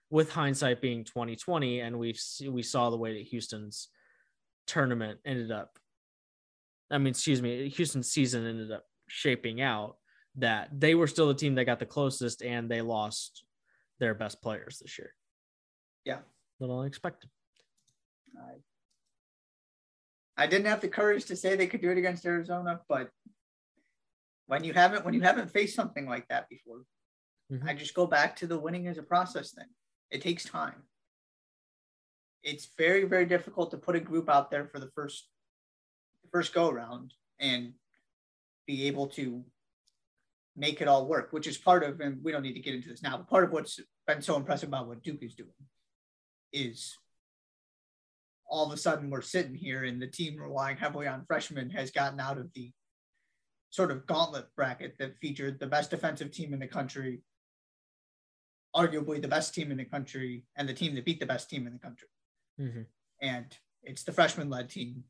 [0.09, 3.89] with hindsight being 2020 and we've we saw the way that Houston's
[4.67, 5.77] tournament ended up
[6.91, 9.97] I mean, excuse me, Houston's season ended up shaping out
[10.37, 13.43] that they were still the team that got the closest and they lost
[13.99, 15.11] their best players this year.
[16.05, 16.19] Yeah.
[16.59, 17.29] Little unexpected.
[18.37, 18.53] I,
[20.43, 23.09] I didn't have the courage to say they could do it against Arizona, but
[24.47, 26.83] when you haven't when you haven't faced something like that before,
[27.51, 27.67] Mhm.
[27.67, 29.67] I just go back to the winning as a process thing.
[30.11, 30.83] It takes time.
[32.43, 35.27] It's very very difficult to put a group out there for the first
[36.31, 37.73] first go around and
[38.67, 39.43] be able to
[40.55, 42.87] make it all work, which is part of, and we don't need to get into
[42.89, 45.51] this now, but part of what's been so impressive about what Duke is doing
[46.55, 46.97] is
[48.47, 51.91] all of a sudden we're sitting here and the team relying heavily on freshmen has
[51.91, 52.71] gotten out of the
[53.69, 57.21] sort of gauntlet bracket that featured the best defensive team in the country,
[58.73, 61.67] arguably the best team in the country, and the team that beat the best team
[61.67, 62.07] in the country.
[62.57, 62.85] Mhm.
[63.21, 65.03] And it's the freshman led team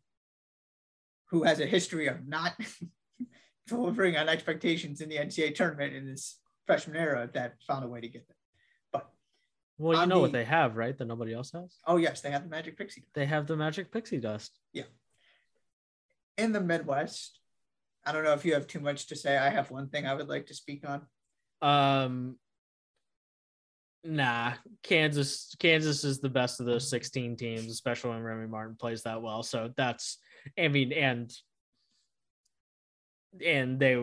[1.29, 2.53] who has a history of not
[3.67, 8.01] delivering on expectations in the NCAA tournament in this freshman era that found a way
[8.01, 8.35] to get there.
[9.78, 10.98] Well, you know what they have, right?
[10.98, 11.78] That nobody else has.
[11.86, 13.04] oh yes, they have the Magic Pixie.
[13.14, 14.58] They have the magic pixie dust.
[14.72, 14.84] Yeah.
[16.38, 17.40] In the Midwest,
[18.06, 19.38] I don't know if you have too much to say.
[19.38, 21.02] I have one thing I would like to speak on.
[21.62, 22.38] Um,
[24.04, 25.56] nah, Kansas.
[25.60, 29.44] Kansas is the best of those 16 teams, especially when Remy Martin plays that well.
[29.44, 30.20] So that's,
[30.58, 31.34] I mean, and
[33.46, 34.02] and they,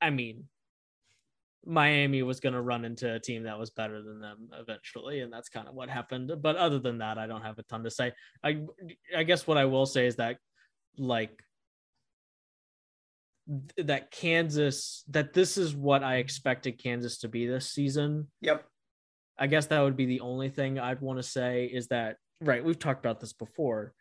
[0.00, 0.44] I mean,
[1.66, 5.32] Miami was going to run into a team that was better than them eventually, and
[5.32, 6.32] that's kind of what happened.
[6.42, 8.12] But other than that, I don't have a ton to say.
[8.42, 8.60] I
[9.16, 10.38] I guess what I will say is that,
[10.98, 11.42] like,
[13.78, 18.28] that Kansas, that this is what I expected Kansas to be this season.
[18.40, 18.64] Yep.
[19.38, 22.64] I guess that would be the only thing I'd want to say is that, right,
[22.64, 23.92] we've talked about this before.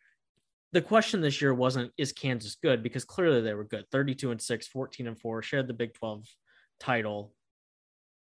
[0.72, 2.84] The question this year wasn't, is Kansas good?
[2.84, 6.26] Because clearly they were good 32 and 6, 14 and 4, shared the Big 12
[6.80, 7.34] title.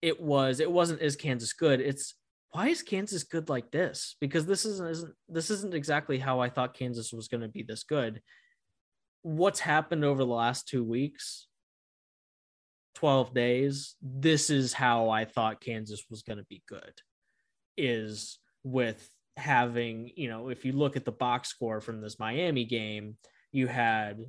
[0.05, 1.81] It was, it wasn't, is Kansas good?
[1.81, 2.13] It's,
[2.51, 4.17] why is Kansas good like this?
[4.21, 7.63] Because this isn't, isn't this isn't exactly how I thought Kansas was going to be
[7.63, 8.21] this good.
[9.23, 11.47] What's happened over the last two weeks
[12.93, 16.93] 12 days, this is how I thought Kansas was going to be good.
[17.75, 22.65] Is with having, you know, if you look at the box score from this Miami
[22.65, 23.17] game,
[23.51, 24.23] you had,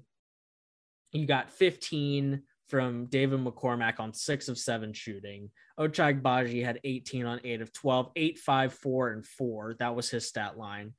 [1.13, 5.51] you got 15 from David McCormack on six of seven shooting.
[5.79, 9.75] Ochai Agbaji had 18 on eight of 12, eight, five, four, and four.
[9.79, 10.95] That was his stat line.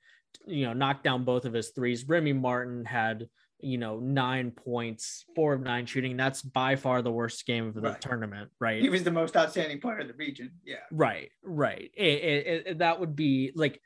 [0.46, 2.08] You know, knocked down both of his threes.
[2.08, 3.28] Remy Martin had
[3.60, 6.16] you know, nine points, four of nine shooting.
[6.16, 8.00] That's by far the worst game of the Right.
[8.00, 8.80] tournament, right?
[8.80, 10.52] He was the most outstanding player in the region.
[10.64, 10.76] Yeah.
[10.92, 11.90] Right, right.
[11.98, 13.82] It, it, it- that would be like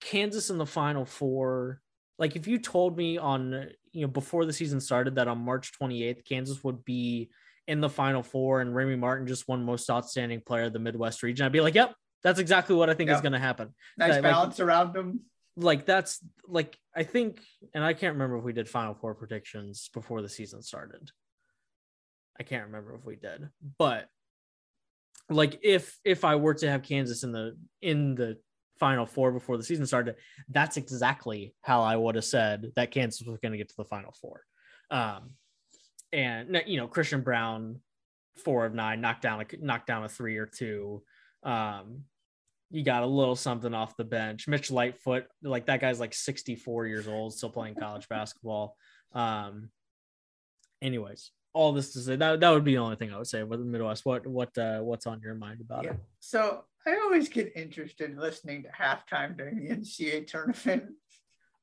[0.00, 1.82] Kansas in the final four.
[2.18, 5.72] Like if you told me on, you know, before the season started that on March
[5.80, 7.30] 28th, Kansas would be
[7.66, 11.22] in the final four and Remy Martin just won most outstanding player of the Midwest
[11.22, 13.74] region, I'd be like, yep, that's exactly what I think is going to happen.
[13.96, 15.20] Nice That, like- balance around them.
[15.56, 17.40] like that's like I think,
[17.74, 21.10] and I can't remember if we did Final Four predictions before the season started.
[22.38, 23.48] I can't remember if we did,
[23.78, 24.08] but
[25.28, 28.38] like if if I were to have Kansas in the in the
[28.80, 30.16] Final Four before the season started,
[30.48, 33.84] that's exactly how I would have said that Kansas was going to get to the
[33.84, 34.42] Final Four.
[34.90, 35.30] Um,
[36.12, 37.80] and you know Christian Braun,
[38.44, 41.02] four of nine, knocked down a knocked down a three or two.
[41.44, 42.04] Um,
[42.70, 44.48] you got a little something off the bench.
[44.48, 48.76] Mitch Lightfoot, like that guy's like 64 years old, still playing college basketball.
[49.12, 49.70] Um,
[50.80, 53.42] anyways, all this to say that that would be the only thing I would say
[53.42, 54.04] with the Midwest.
[54.06, 55.92] What what uh, what's on your mind about Yeah.
[55.92, 56.00] it?
[56.20, 60.84] So I always get interested in listening to halftime during the NCAA tournament.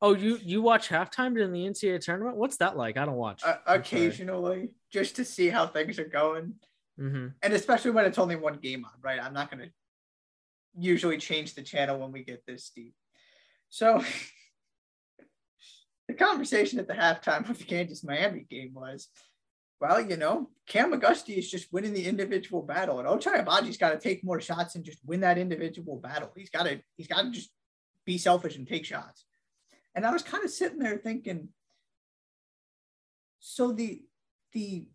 [0.02, 2.38] Oh, you you watch halftime during the NCAA tournament?
[2.38, 2.98] What's that like?
[2.98, 3.44] I don't watch.
[3.44, 6.54] Uh, occasionally, just to see how things are going.
[6.98, 9.22] hmm and especially when it's only one game on, right?
[9.22, 9.72] I'm not going to
[10.80, 12.94] usually change the channel when we get this deep.
[13.70, 14.04] So
[16.08, 19.08] the conversation at the halftime of the Kansas Miami game was,
[19.80, 23.92] well, you know, Cam McGusty is just winning the individual battle, and Ochai Agbaji's got
[23.92, 26.32] to take more shots and just win that individual battle.
[26.36, 27.52] He's got to he's got to just
[28.06, 29.26] be selfish and take shots.
[29.94, 31.50] And I was kind of sitting there thinking,
[33.40, 34.02] so the
[34.54, 34.88] the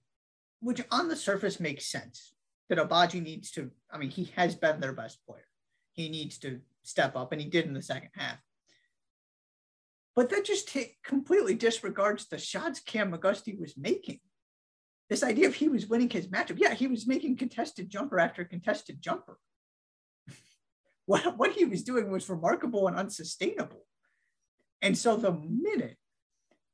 [0.60, 2.32] which on the surface makes sense
[2.68, 3.70] that Agbaji needs to.
[3.90, 5.46] I mean, he has been their best player.
[5.92, 8.38] He needs to step up, and he did in the second half.
[10.14, 14.20] But that just t- completely disregards the shots Cam McGusty was making.
[15.12, 16.56] This idea of he was winning his matchup.
[16.58, 19.36] Yeah, he was making contested jumper after contested jumper.
[21.04, 23.84] what, what he was doing was remarkable and unsustainable.
[24.80, 25.98] And so the minute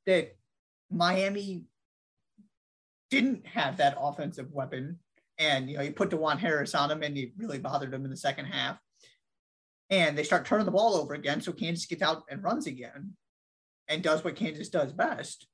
[0.05, 0.37] that
[0.89, 1.65] Miami
[3.11, 4.99] didn't have that offensive weapon,
[5.37, 8.09] and you know, you put Dajuan Harris on him and he really bothered him in
[8.09, 8.79] the second half.
[9.89, 11.41] And they start turning the ball over again.
[11.41, 13.15] So Kansas gets out and runs again
[13.89, 15.45] and does what Kansas does best.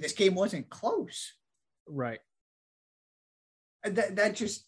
[0.00, 1.32] This game wasn't close.
[1.88, 2.20] Right.
[3.84, 4.66] That, that just,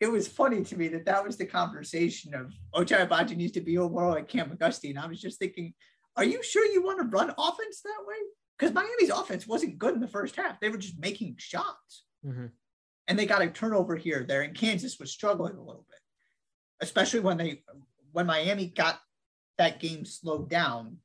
[0.00, 3.60] it was funny to me that that was the conversation of Ochai Agbaji needs to
[3.60, 4.90] be more like Cam McGusty.
[4.90, 5.74] And I was just thinking,
[6.16, 8.16] are you sure you want to run offense that way?
[8.58, 10.60] Because Miami's offense wasn't good in the first half.
[10.60, 12.04] They were just making shots.
[12.24, 12.46] Mm-hmm.
[13.08, 15.98] And they got a turnover here, there, and Kansas was struggling a little bit,
[16.80, 17.62] especially when they
[18.12, 19.00] when Miami got
[19.58, 20.98] that game slowed down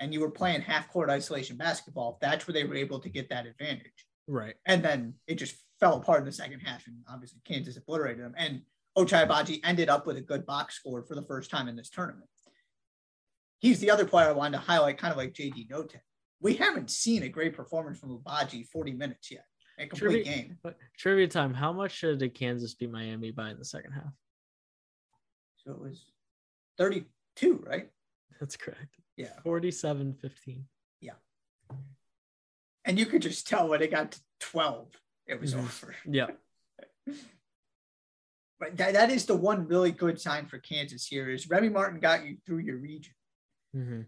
[0.00, 3.28] and you were playing half court isolation basketball, that's where they were able to get
[3.28, 4.06] that advantage.
[4.26, 4.54] Right.
[4.66, 8.34] And then it just fell apart in the second half, and obviously Kansas obliterated them.
[8.36, 8.62] And
[8.96, 12.28] Ochai ended up with a good box score for the first time in this tournament.
[13.60, 16.00] He's the other player I wanted to highlight, kind of like JD Notae.
[16.40, 19.44] We haven't seen a great performance from Agbaji 40 minutes yet.
[19.78, 20.58] A complete trivia, game.
[20.98, 21.52] Trivia time.
[21.52, 24.12] How much did Kansas beat Miami by in the second half?
[25.58, 26.06] So it was
[26.78, 27.90] 32, right?
[28.38, 28.96] That's correct.
[29.20, 29.40] Yeah.
[29.44, 30.64] 47 15.
[31.00, 31.12] Yeah.
[32.84, 34.88] And you could just tell when it got to 12,
[35.26, 35.60] it was mm-hmm.
[35.60, 35.94] over.
[36.10, 36.26] Yeah.
[38.58, 42.00] but that, that is the one really good sign for Kansas here is Remy Martin
[42.00, 43.12] got you through your region.
[43.76, 44.00] Mm-hmm.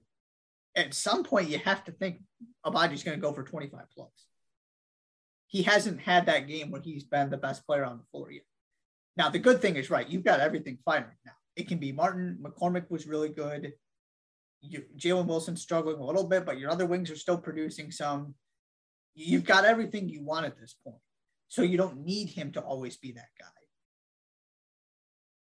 [0.74, 2.22] At some point, you have to think
[2.64, 4.26] Agbaji's going to go for 25 plus.
[5.46, 8.44] He hasn't had that game where he's been the best player on the floor yet.
[9.18, 11.32] Now, the good thing is, right, you've got everything firing now.
[11.56, 12.38] It can be Martin.
[12.42, 13.74] McCormack was really good
[14.96, 18.34] Jalen Wilson struggling a little bit, but your other wings are still producing some.
[19.14, 21.00] You've got everything you want at this point.
[21.48, 23.46] So you don't need him to always be that guy.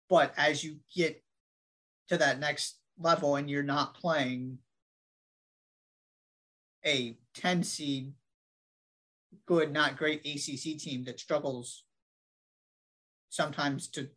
[0.10, 1.24] But as you get
[2.08, 4.58] to that next level and you're not playing
[6.86, 8.14] a 10 seed,
[9.46, 11.84] good, not great ACC team that struggles
[13.30, 14.10] sometimes to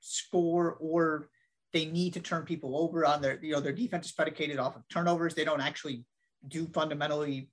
[0.00, 1.28] score or
[1.76, 4.76] they need to turn people over on their, you know, their defense is predicated off
[4.76, 5.34] of turnovers.
[5.34, 6.06] They don't actually
[6.48, 7.50] do fundamentally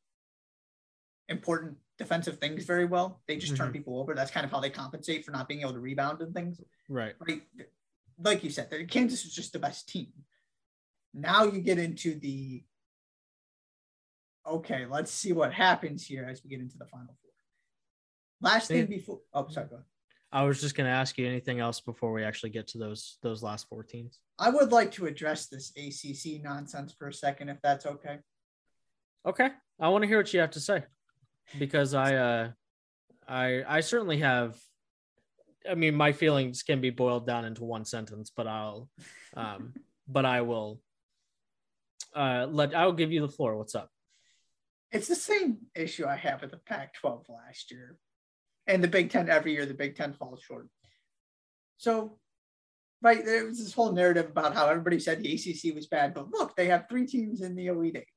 [1.27, 3.19] important defensive things very well.
[3.27, 3.65] They just mm-hmm.
[3.65, 4.15] turn people over.
[4.15, 6.61] That's kind of how they compensate for not being able to rebound and things.
[6.87, 7.15] Right.
[7.27, 7.41] Right.
[8.17, 10.13] Like you said, Kansas is just the best team.
[11.13, 12.63] Now you get into the
[14.47, 17.31] okay, let's see what happens here as we get into the final four.
[18.39, 19.85] Last thing before oh sorry, go ahead.
[20.33, 23.19] I was just going to ask you anything else before we actually get to those
[23.21, 24.19] those last four teams.
[24.39, 28.17] I would like to address this ACC nonsense for a second, if that's okay.
[29.27, 30.83] Okay, I want to hear what you have to say
[31.59, 32.51] because I uh,
[33.27, 34.57] I I certainly have.
[35.69, 38.89] I mean, my feelings can be boiled down into one sentence, but I'll,
[39.37, 39.73] um,
[40.07, 40.81] but I will.
[42.15, 43.55] Uh, let I'll give you the floor.
[43.55, 43.89] What's up?
[44.91, 47.97] It's the same issue I had with the Pac-12 last year
[48.67, 50.67] and the Big Ten every year, the Big Ten falls short.
[51.77, 52.17] So,
[53.01, 56.31] right, there was this whole narrative about how everybody said the ACC was bad, but
[56.31, 58.07] look, they have three teams in the Elite Eight.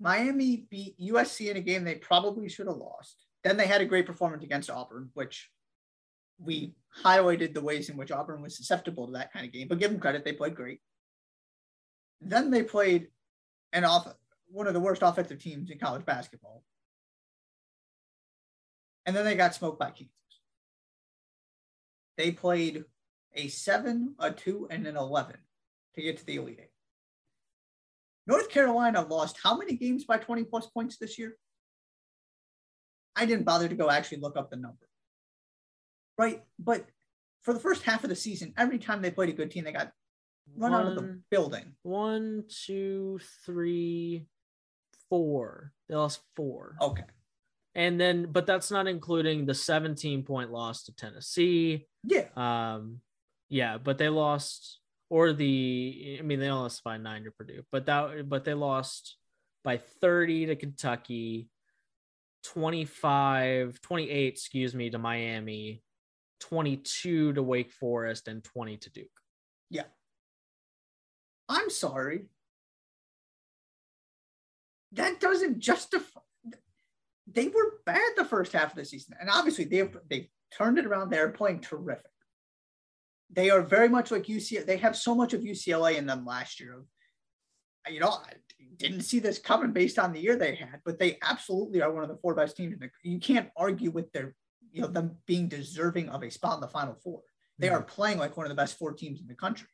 [0.00, 3.26] Miami beat USC in a game they probably should have lost.
[3.44, 5.50] Then they had a great performance against Auburn, which
[6.38, 9.78] we highlighted the ways in which Auburn was susceptible to that kind of game, but
[9.78, 10.80] give them credit, they played great.
[12.20, 13.08] Then they played
[13.72, 14.08] an off
[14.48, 16.62] one of the worst offensive teams in college basketball
[19.06, 20.10] and then they got smoked by Kansas.
[22.16, 22.84] They played
[23.34, 25.36] a seven, a two, and an 11
[25.94, 26.70] to get to the Elite Eight.
[28.26, 31.36] North Carolina lost how many games by 20 plus points this year?
[33.16, 34.88] I didn't bother to go actually look up the number.
[36.16, 36.42] Right.
[36.58, 36.86] But
[37.42, 39.72] for the first half of the season, every time they played a good team, they
[39.72, 39.90] got
[40.56, 41.74] run one, out of the building.
[41.82, 44.26] One, two, three,
[45.10, 45.72] four.
[45.88, 46.76] They lost four.
[46.80, 47.04] Okay.
[47.74, 51.86] And then, but that's not including the 17 point loss to Tennessee.
[52.04, 52.26] Yeah.
[52.36, 53.00] Um,
[53.48, 57.62] yeah, but they lost, or the I mean they only lost by nine to Purdue,
[57.70, 59.16] but that but they lost
[59.64, 61.48] by 30 to Kentucky,
[62.44, 65.82] 25, 28, excuse me, to Miami,
[66.40, 69.06] 22 to Wake Forest, and 20 to Duke.
[69.70, 69.84] Yeah.
[71.48, 72.26] I'm sorry.
[74.92, 76.20] That doesn't justify
[77.26, 79.16] they were bad the first half of the season.
[79.20, 81.10] And obviously they've they turned it around.
[81.10, 82.10] They're playing terrific.
[83.30, 84.66] They are very much like UCLA.
[84.66, 86.82] They have so much of UCLA in them last year.
[87.88, 88.32] You know, I
[88.76, 92.02] didn't see this coming based on the year they had, but they absolutely are one
[92.02, 92.78] of the four best teams.
[92.78, 94.34] The, You can't argue with their,
[94.72, 97.20] you know, them being deserving of a spot in the final four.
[97.58, 97.76] They mm-hmm.
[97.76, 99.68] are playing like one of the best four teams in the country.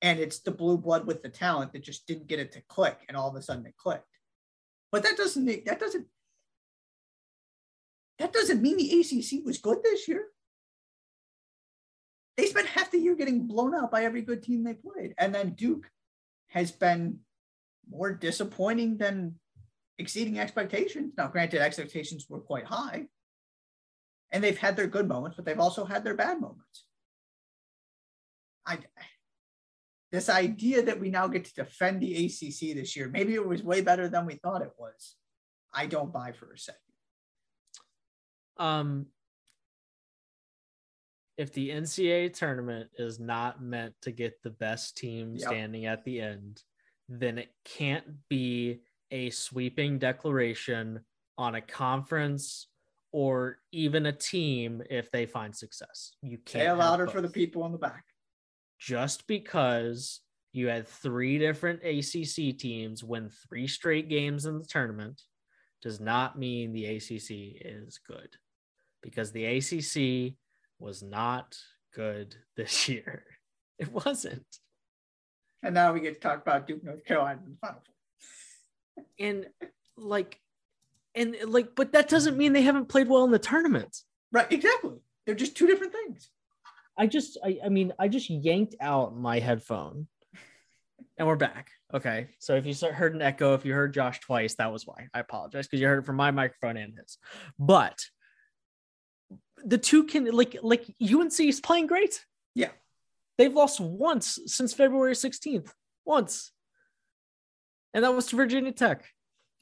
[0.00, 2.98] And it's the blue blood with the talent that just didn't get it to click,
[3.08, 4.04] and all of a sudden it clicked.
[4.92, 6.06] But that doesn't that doesn't
[8.18, 10.26] that doesn't mean the ACC was good this year.
[12.36, 15.14] They spent half the year getting blown out by every good team they played.
[15.18, 15.90] And then Duke
[16.48, 17.20] has been
[17.90, 19.36] more disappointing than
[19.98, 21.14] exceeding expectations.
[21.16, 23.06] Now, granted, expectations were quite high.
[24.30, 26.84] And they've had their good moments, but they've also had their bad moments.
[28.66, 28.78] I
[30.10, 33.62] this idea that we now get to defend the ACC this year, maybe it was
[33.62, 35.16] way better than we thought it was.
[35.72, 36.87] I don't buy for a second.
[38.58, 39.06] Um,
[41.38, 45.48] if the NCAA tournament is not meant to get the best team yep.
[45.48, 46.60] standing at the end,
[47.08, 48.80] then it can't be
[49.12, 51.00] a sweeping declaration
[51.38, 52.66] on a conference
[53.12, 56.10] or even a team if they find success.
[56.22, 58.04] You can't say louder for the people in the back.
[58.80, 60.20] Just because
[60.52, 65.22] you had three different ACC teams win three straight games in the tournament
[65.82, 68.36] does not mean the ACC is good
[69.02, 70.34] because the ACC
[70.78, 71.56] was not
[71.94, 73.24] good this year.
[73.78, 74.46] It wasn't.
[75.62, 77.82] And now we get to talk about Duke, North Carolina in the Final
[78.94, 79.04] Four.
[79.18, 79.46] and
[79.96, 80.40] like,
[81.14, 83.96] and like, but that doesn't mean they haven't played well in the tournament.
[84.30, 84.98] Right, exactly.
[85.26, 86.30] They're just two different things.
[86.96, 90.08] I just, I, I mean, I just yanked out my headphone,
[91.16, 91.70] and we're back.
[91.94, 95.08] Okay, so if you heard an echo, if you heard Josh twice, that was why.
[95.14, 97.18] I apologize because you heard it from my microphone and his.
[97.58, 97.98] But
[99.64, 102.24] the two can like like UNC is playing great.
[102.54, 102.70] Yeah.
[103.36, 105.70] They've lost once since February 16th.
[106.04, 106.52] Once.
[107.94, 109.04] And that was to Virginia Tech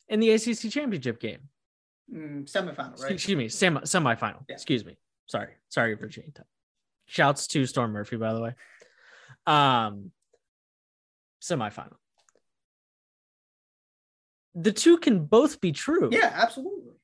[0.09, 1.49] in the ACC championship game.
[2.13, 3.13] Mm, semifinal, right?
[3.13, 4.45] Excuse me, semi semifinal.
[4.49, 4.55] Yeah.
[4.55, 4.97] Excuse me.
[5.27, 5.53] Sorry.
[5.69, 6.47] Sorry, Virginia Tech.
[7.07, 8.55] Shouts to Storm Murphy, by the way.
[9.47, 10.13] Um
[11.43, 11.97] semifinal.
[14.55, 16.09] The two can both be true.
[16.11, 16.95] Yeah, absolutely.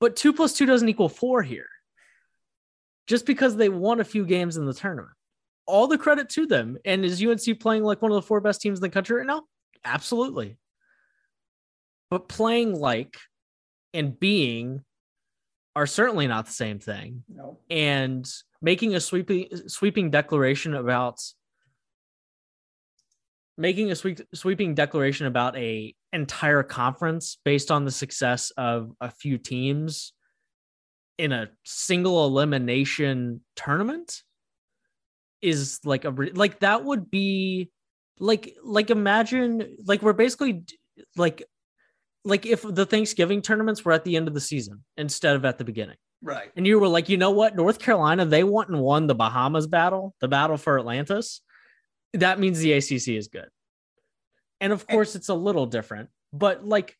[0.00, 1.68] But two plus two doesn't equal four here.
[3.06, 5.14] Just because they won a few games in the tournament.
[5.66, 6.78] All the credit to them.
[6.84, 9.26] And is UNC playing like one of the four best teams in the country right
[9.26, 9.42] now?
[9.84, 10.56] Absolutely.
[12.10, 13.16] But playing like
[13.94, 14.82] and being
[15.76, 17.22] are certainly not the same thing.
[17.28, 17.58] No.
[17.68, 18.28] And
[18.60, 21.20] making a sweeping sweeping declaration about
[23.60, 29.10] making a sweep, sweeping declaration about a entire conference based on the success of a
[29.10, 30.14] few teams
[31.18, 34.22] in a single elimination tournament
[35.42, 37.70] is like a like that would be
[38.18, 40.64] like like imagine like we're basically
[41.16, 41.44] like
[42.24, 45.58] like if the Thanksgiving tournaments were at the end of the season instead of at
[45.58, 45.96] the beginning.
[46.22, 46.50] Right.
[46.56, 47.56] And you were like, you know what?
[47.56, 51.40] North Carolina, they went and won the Bahamas battle, the battle for Atlantis
[52.14, 53.48] that means the ACC is good.
[54.60, 56.96] And of course, it's a little different, but like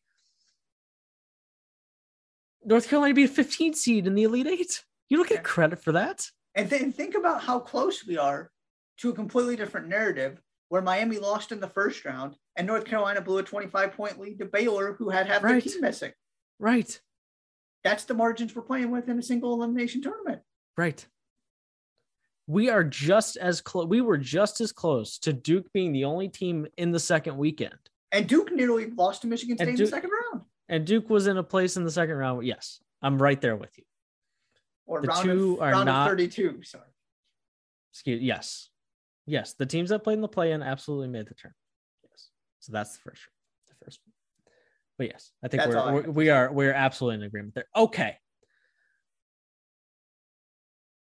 [2.63, 4.83] North Carolina beat a 15 seed in the Elite Eight.
[5.09, 6.27] You don't get credit for that.
[6.55, 8.51] And then think about how close we are
[8.97, 13.21] to a completely different narrative where Miami lost in the first round and North Carolina
[13.21, 15.51] blew a 25 point lead to Baylor, who had half right.
[15.51, 16.11] their team missing.
[16.59, 16.99] Right.
[17.83, 20.41] That's the margins we're playing with in a single elimination tournament.
[20.77, 21.05] Right
[22.47, 23.87] we are just as close.
[23.87, 27.75] We were just as close to Duke being the only team in the second weekend.
[28.11, 30.45] And Duke nearly lost to Michigan State Duke, in the second round.
[30.67, 32.45] And Duke was in a place in the second round.
[32.45, 33.83] Yes, I'm right there with you.
[34.85, 36.63] Or the round two of, are round not 32.
[36.63, 36.83] Sorry.
[37.93, 38.21] Excuse.
[38.21, 38.69] Yes,
[39.25, 39.53] yes.
[39.53, 41.53] The teams that played in the play-in absolutely made the turn.
[42.03, 42.29] Yes.
[42.59, 43.21] So that's the first.
[43.69, 43.99] The first.
[44.97, 47.65] But yes, I think that's we're, we're we are we're absolutely in agreement there.
[47.75, 48.17] Okay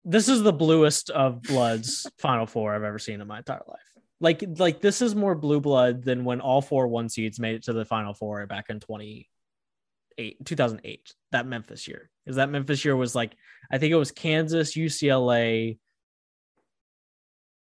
[0.05, 3.79] this is the bluest of bloods final four I've ever seen in my entire life.
[4.21, 7.63] Like like this is more blue blood than when all four one seeds made it
[7.63, 12.09] to the final four back in 28 2008 that Memphis year.
[12.23, 13.35] Because that Memphis year was like
[13.69, 15.77] I think it was Kansas, UCLA,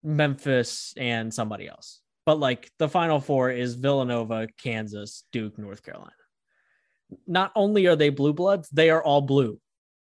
[0.03, 2.01] Memphis and somebody else.
[2.25, 6.11] But like the final four is Villanova, Kansas, Duke, North Carolina.
[7.25, 9.59] Not only are they blue bloods, they are all blue.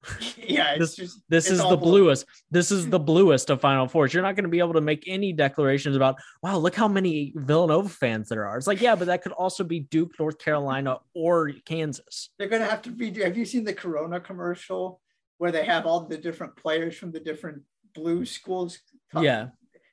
[0.37, 2.03] yeah, this, just, this is the blue.
[2.03, 2.27] bluest.
[2.51, 4.15] This is the bluest of Final Fours.
[4.15, 7.33] You're not going to be able to make any declarations about, wow, look how many
[7.37, 8.57] Villanova fans there are.
[8.57, 12.31] It's like, yeah, but that could also be Duke, North Carolina, or Kansas.
[12.39, 13.13] They're going to have to be.
[13.23, 15.01] Have you seen the Corona commercial
[15.39, 17.63] where they have all the different players from the different
[17.95, 18.79] blue schools?
[19.15, 19.49] Yeah,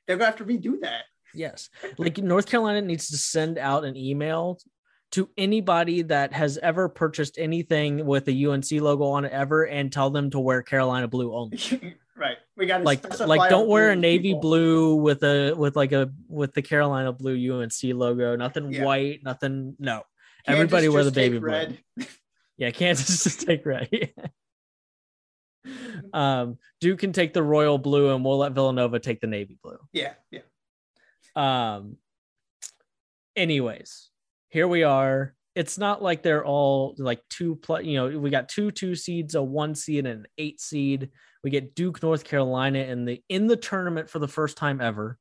[0.06, 1.04] they're going to have to redo that.
[1.34, 4.58] Yes, like North Carolina needs to send out an email
[5.12, 9.92] to anybody that has ever purchased anything with a UNC logo on it ever and
[9.92, 11.58] tell them to wear Carolina blue only.
[12.16, 12.36] right.
[12.56, 14.40] We got like like don't wear a navy people.
[14.40, 18.36] blue with a with like a with the Carolina blue UNC logo.
[18.36, 18.84] Nothing yeah.
[18.84, 20.02] white, nothing no.
[20.46, 21.78] Everybody wear the baby red.
[21.96, 22.06] blue.
[22.56, 23.88] yeah, Kansas just take red.
[26.12, 29.78] um Duke can take the royal blue and we'll let Villanova take the navy blue.
[29.92, 30.40] Yeah, yeah.
[31.36, 31.96] Um
[33.36, 34.10] anyways,
[34.48, 35.34] here we are.
[35.54, 39.34] It's not like they're all like two plus, you know, we got two two seeds,
[39.34, 41.10] a one seed, and an eight seed.
[41.42, 45.18] We get Duke, North Carolina in the in the tournament for the first time ever.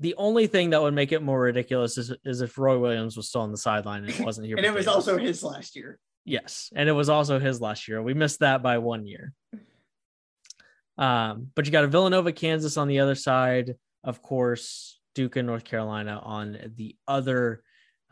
[0.00, 3.28] The only thing that would make it more ridiculous is, is if Roy Williams was
[3.28, 4.56] still on the sideline and it wasn't here.
[4.56, 5.98] and it was also his last year.
[6.24, 8.02] Yes, and it was also his last year.
[8.02, 9.32] We missed that by one year.
[10.96, 14.93] Um, but you got a Villanova, Kansas on the other side, of course.
[15.14, 17.62] Duke and North Carolina on the other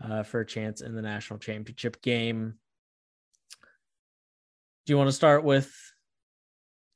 [0.03, 2.55] uh, for a chance in the national championship game.
[4.86, 5.72] Do you want to start with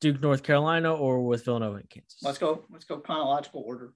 [0.01, 2.19] Duke, North Carolina, or with Villanova and Kansas?
[2.23, 2.65] Let's go.
[2.71, 3.93] Let's go chronological order.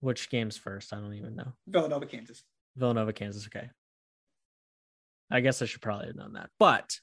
[0.00, 0.92] Which games first?
[0.92, 1.52] I don't even know.
[1.66, 2.44] Villanova, Kansas.
[2.76, 3.46] Villanova, Kansas.
[3.46, 3.68] Okay.
[5.30, 6.50] I guess I should probably have known that.
[6.58, 6.98] But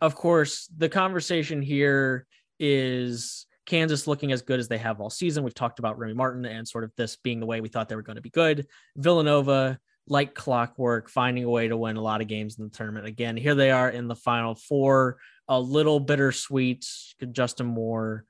[0.00, 2.26] of course, the conversation here
[2.58, 5.44] is Kansas looking as good as they have all season.
[5.44, 7.96] We've talked about Remy Martin and sort of this being the way we thought they
[7.96, 8.66] were going to be good.
[8.96, 13.06] Villanova, like clockwork, finding a way to win a lot of games in the tournament.
[13.06, 15.16] Again, here they are in the final four,
[15.48, 16.86] a little bittersweet.
[17.32, 18.24] Justin Moore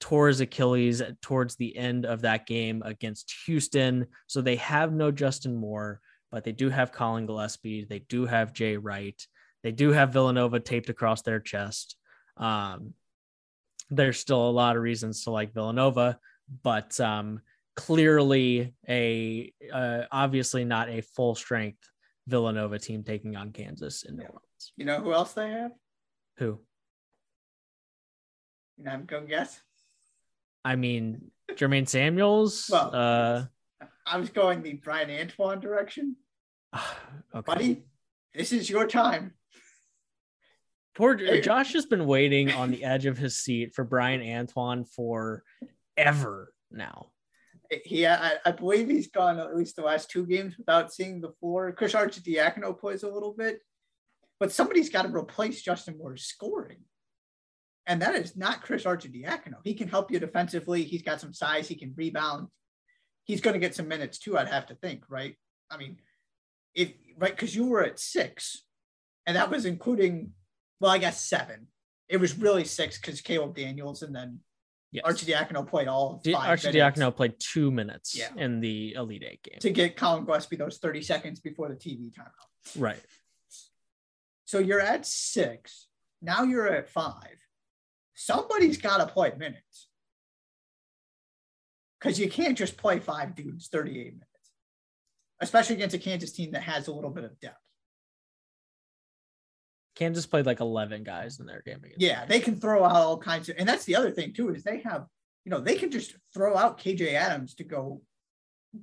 [0.00, 4.06] tore his Achilles towards the end of that game against Houston.
[4.26, 6.00] So they have no Justin Moore,
[6.30, 7.84] but they do have Collin Gillespie.
[7.84, 9.20] They do have Jay Wright.
[9.62, 11.96] They do have Villanova taped across their chest.
[12.36, 12.94] Um,
[13.90, 16.18] there's still a lot of reasons to like Villanova,
[16.62, 17.40] but um,
[17.76, 21.78] clearly a uh, obviously not a full strength
[22.26, 24.72] Villanova team taking on Kansas in New Orleans.
[24.76, 25.72] You know who else they have?
[26.38, 26.60] Who?
[28.76, 29.60] You know, I'm going to guess.
[30.64, 32.68] I mean, Jermaine Samuels.
[32.72, 33.44] well, uh,
[34.04, 36.16] I was going the Bryan Antoine direction.
[37.34, 37.44] okay.
[37.44, 37.84] Buddy,
[38.34, 39.32] this is your time.
[40.96, 45.42] Poor Josh has been waiting on the edge of his seat for Bryan Antoine for
[45.96, 47.08] ever now.
[47.84, 51.32] Yeah, I, I, believe he's gone at least the last two games without seeing the
[51.40, 51.72] floor.
[51.72, 53.60] Chris Arcidiacono plays a little bit,
[54.40, 56.78] but somebody's got to replace Justin Moore's scoring.
[57.86, 59.56] And that is not Chris Arcidiacono.
[59.64, 60.84] He can help you defensively.
[60.84, 61.68] He's got some size.
[61.68, 62.48] He can rebound.
[63.24, 65.34] He's going to get some minutes too, I'd have to think, right?
[65.70, 65.98] I mean,
[66.74, 68.62] if, right, because you were at six,
[69.26, 70.30] and that was including
[70.80, 71.68] well, I guess seven.
[72.08, 74.40] It was really six because Caleb Daniels and then
[74.92, 75.04] yes.
[75.04, 76.58] Arcidiacono played all five.
[76.58, 78.28] Arcidiacono played two minutes yeah.
[78.36, 82.12] in the Elite Eight game to get Collin Gillespie those 30 seconds before the TV
[82.12, 82.78] timeout.
[82.78, 83.00] Right.
[84.44, 85.88] So you're at six.
[86.22, 87.36] Now you're at five.
[88.14, 89.88] Somebody's got to play minutes
[92.00, 94.22] because you can't just play five dudes 38 minutes,
[95.40, 97.60] especially against a Kansas team that has a little bit of depth.
[99.96, 101.80] Kansas played like 11 guys in their game.
[101.96, 104.62] Yeah, they can throw out all kinds of, and that's the other thing too, is
[104.62, 105.06] they have,
[105.44, 108.02] you know, they can just throw out KJ Adams to go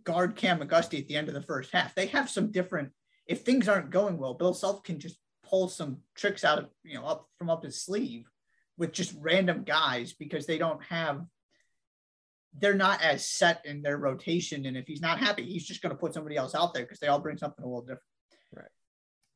[0.04, 1.94] guard Cam McGusty at the end of the first half.
[1.94, 2.90] They have some different,
[3.28, 6.96] if things aren't going well, Bill Self can just pull some tricks out of, you
[6.96, 8.26] know, up from up his sleeve
[8.78, 11.22] with just random guys because they don't have,
[12.58, 14.66] they're not as set in their rotation.
[14.66, 17.00] And if he's not happy, he's just going to put somebody else out there because
[17.00, 18.02] they all bring something a little different.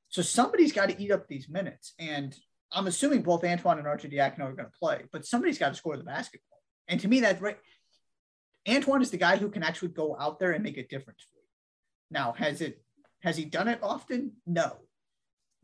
[0.10, 1.94] So somebody's got to eat up these minutes.
[2.00, 2.36] And
[2.72, 5.98] I'm assuming both Antoine and Arcidiacono are going to play, but somebody's got to score
[5.98, 6.60] the basketball.
[6.88, 7.58] And to me, that's right.
[8.68, 11.38] Antoine is the guy who can actually go out there and make a difference for
[11.38, 11.48] you.
[12.12, 12.82] Now, has it
[13.22, 14.34] has he done it often?
[14.46, 14.78] No.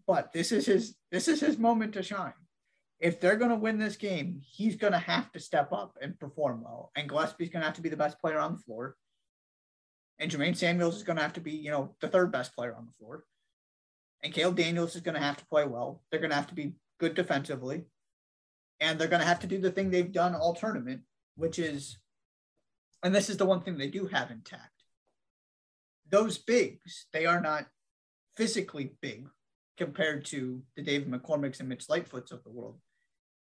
[0.07, 2.33] But this is his this is his moment to shine.
[2.99, 6.17] If they're going to win this game, he's going to have to step up and
[6.17, 6.91] perform well.
[6.95, 8.95] And Gillespie's going to have to be the best player on the floor.
[10.19, 12.73] And Jermaine Samuels is going to have to be, you know, the third best player
[12.73, 13.25] on the floor.
[14.23, 16.01] And Caleb Daniels is going to have to play well.
[16.09, 17.83] They're going to have to be good defensively.
[18.79, 21.01] And they're going to have to do the thing they've done all tournament,
[21.35, 21.97] which is
[23.03, 24.71] and this is the one thing they do have intact.
[26.09, 27.67] Those bigs, they are not
[28.37, 29.27] physically big
[29.77, 32.79] compared to the David McCormacks and Mitch Lightfoots of the world.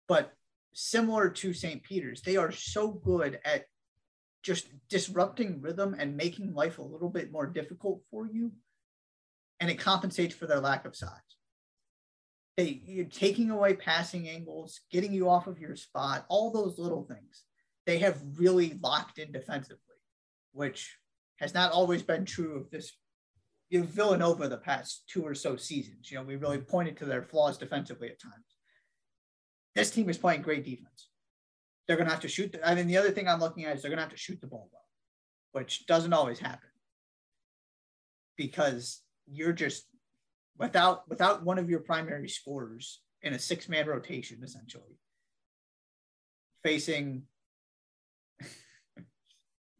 [0.08, 0.32] But
[0.74, 1.82] similar to St.
[1.82, 3.64] Peter's, they are so good at
[4.42, 8.52] just disrupting rhythm and making life a little bit more difficult for you.
[9.60, 11.10] And it compensates for their lack of size.
[12.56, 17.04] They, you're taking away passing angles, getting you off of your spot, all those little
[17.04, 17.44] things.
[17.84, 19.78] They have really locked in defensively,
[20.52, 20.98] which
[21.36, 22.92] has not always been true of this
[23.68, 26.10] you know, Villanova the past two or so seasons.
[26.10, 28.56] You know, we really pointed to their flaws defensively at times.
[29.74, 31.10] This team is playing great defense.
[31.86, 32.52] They're going to have to shoot.
[32.52, 34.16] The, I mean, the other thing I'm looking at is they're going to have to
[34.16, 34.82] shoot the ball well,
[35.52, 36.68] which doesn't always happen
[38.36, 39.86] because you're just
[40.58, 44.98] without without one of your primary scorers in a six man rotation, essentially
[46.62, 47.22] facing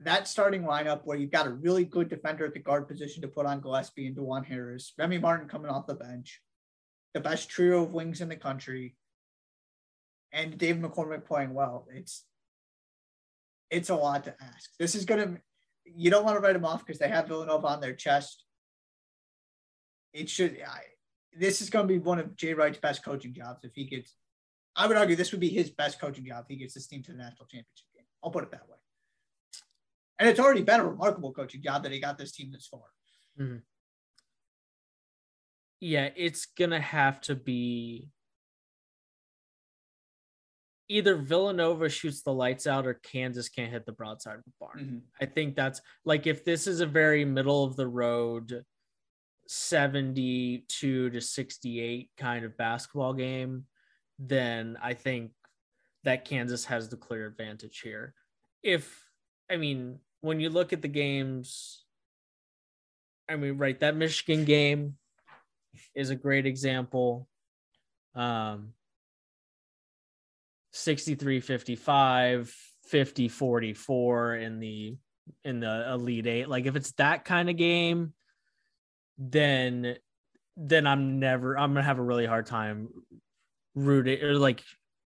[0.01, 3.29] that starting lineup where you've got a really good defender at the guard position to
[3.29, 6.41] put on Gillespie and Dajuan Harris, Remy Martin coming off the bench,
[7.15, 8.97] the best trio of wings in the country,
[10.33, 11.87] and Dave McCormack playing well.
[11.93, 12.25] It's
[13.71, 14.71] it's a lot to ask.
[14.79, 15.39] This is gonna
[15.85, 18.45] you don't want to write them off because they have Villanova on their chest.
[20.17, 20.81] It should I,
[21.39, 24.15] this is going to be one of Jay Wright's best coaching jobs if he gets.
[24.75, 27.03] I would argue this would be his best coaching job if he gets this team
[27.03, 28.05] to the national championship game.
[28.25, 28.77] I'll put it that way.
[30.19, 32.81] And it's already been a remarkable coaching job that he got this team this far.
[33.39, 33.59] Mm-hmm.
[35.81, 38.09] Yeah, it's gonna have to be
[40.89, 44.79] either Villanova shoots the lights out or Kansas can't hit the broadside of the barn.
[44.79, 44.99] Mm-hmm.
[45.21, 48.65] I think that's like if this is a very middle of the road
[49.49, 53.65] 72 to 68 kind of basketball game,
[54.19, 55.33] then I think
[56.05, 58.15] that Kansas has the clear advantage here.
[58.63, 59.05] If
[59.51, 61.85] I mean, when you look at the games,
[63.29, 64.97] I mean, right, that Michigan game
[65.95, 67.29] is a great example.
[68.15, 68.73] Um,
[70.73, 74.97] 63 55, 50 44 in the
[75.45, 76.49] in the elite eight.
[76.49, 78.13] Like if it's that kind of game,
[79.19, 79.97] then
[80.57, 82.89] then I'm never I'm gonna have a really hard time
[83.75, 84.63] rooting or like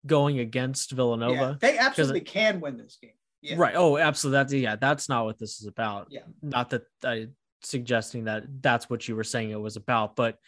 [0.06, 1.34] going against Villanova.
[1.34, 3.12] Yeah, they absolutely can win this game.
[3.40, 3.56] Yeah.
[3.58, 3.74] Right.
[3.76, 4.38] Oh, absolutely.
[4.38, 4.76] That's yeah.
[4.76, 6.08] That's not what this is about.
[6.10, 6.20] Yeah.
[6.42, 7.28] Not that I
[7.62, 10.38] suggesting that that's what you were saying it was about, but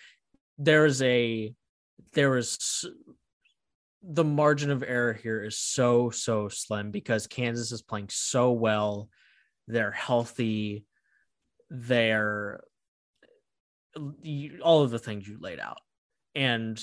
[0.59, 1.53] there's a
[2.13, 2.85] there is
[4.03, 9.09] the margin of error here is so so slim because Kansas is playing so well.
[9.67, 10.85] They're healthy.
[11.71, 12.61] They're
[14.63, 15.81] all of the things you laid out,
[16.35, 16.81] and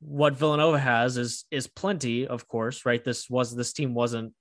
[0.00, 2.84] what Villanova has is is plenty, of course.
[2.84, 3.02] Right.
[3.02, 4.34] This was this team wasn't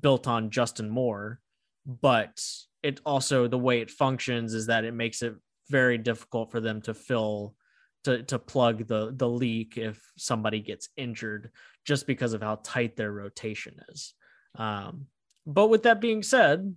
[0.00, 1.40] built on Justin Moore,
[1.84, 2.40] but
[2.82, 5.34] it also the way it functions is that it makes it
[5.68, 7.54] very difficult for them to fill
[8.04, 11.50] to to plug the the leak if somebody gets injured
[11.84, 14.14] just because of how tight their rotation is.
[14.56, 15.06] Um,
[15.46, 16.74] but with that being said,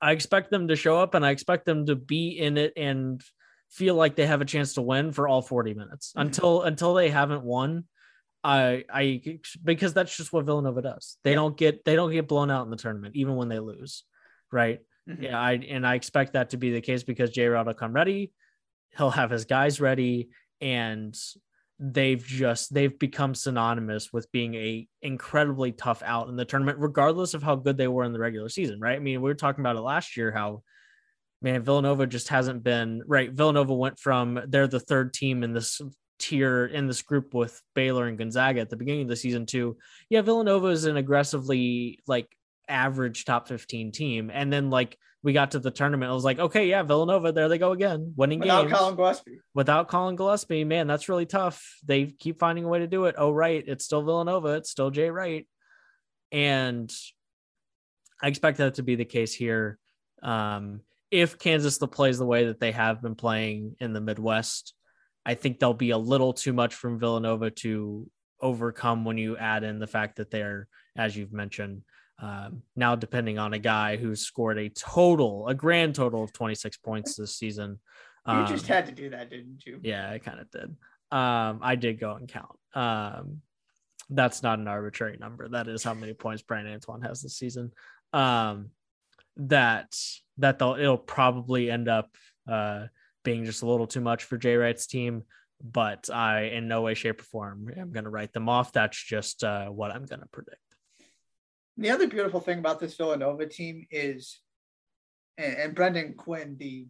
[0.00, 3.22] I expect them to show up and I expect them to be in it and
[3.70, 6.26] feel like they have a chance to win for all 40 minutes mm-hmm.
[6.26, 7.84] until until they haven't won.
[8.44, 11.16] I I because that's just what Villanova does.
[11.24, 11.36] They yeah.
[11.36, 14.04] don't get they don't get blown out in the tournament even when they lose,
[14.52, 14.80] right?
[15.08, 15.24] Mm-hmm.
[15.24, 17.92] Yeah, I and I expect that to be the case because J Rod will come
[17.92, 18.32] ready,
[18.96, 20.28] he'll have his guys ready,
[20.60, 21.18] and
[21.80, 27.34] they've just they've become synonymous with being a incredibly tough out in the tournament, regardless
[27.34, 28.96] of how good they were in the regular season, right?
[28.96, 30.62] I mean, we were talking about it last year how
[31.40, 33.30] man Villanova just hasn't been right.
[33.30, 35.80] Villanova went from they're the third team in this
[36.18, 39.76] tier in this group with Baylor and Gonzaga at the beginning of the season too.
[40.10, 42.28] Yeah, Villanova is an aggressively like
[42.68, 44.30] average top 15 team.
[44.32, 47.48] And then like we got to the tournament, I was like, okay, yeah, Villanova, there
[47.48, 48.48] they go again, winning game.
[48.48, 48.78] Without games.
[48.78, 49.40] Collin Gillespie.
[49.54, 51.76] Without Collin Gillespie, man, that's really tough.
[51.84, 53.16] They keep finding a way to do it.
[53.18, 53.64] Oh, right.
[53.66, 54.54] It's still Villanova.
[54.54, 55.46] It's still Jay Wright.
[56.30, 56.92] And
[58.22, 59.78] I expect that to be the case here.
[60.22, 64.74] Um, if Kansas plays the way that they have been playing in the Midwest,
[65.24, 68.08] I think there'll be a little too much from Villanova to
[68.40, 71.82] overcome when you add in the fact that they're, as you've mentioned,
[72.20, 76.76] um, now depending on a guy who's scored a total, a grand total of 26
[76.78, 77.78] points this season.
[78.26, 79.80] Um, you just had to do that, didn't you?
[79.82, 80.76] Yeah, I kind of did.
[81.10, 82.58] Um, I did go and count.
[82.74, 83.42] Um,
[84.10, 85.48] that's not an arbitrary number.
[85.48, 87.72] That is how many points Bryan Antoine has this season.
[88.12, 88.70] Um,
[89.36, 89.96] that
[90.38, 92.10] that they'll it'll probably end up
[92.48, 92.86] uh,
[93.22, 95.22] being just a little too much for Jay Wright's team.
[95.62, 98.72] But I, in no way, shape, or form, am going to write them off.
[98.72, 100.60] That's just uh, what I'm going to predict.
[101.78, 104.40] The other beautiful thing about this Villanova team is,
[105.36, 106.88] and, and Brendan Quinn, the,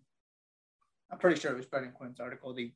[1.13, 2.73] I'm pretty sure it was Brendan Quinn's article, the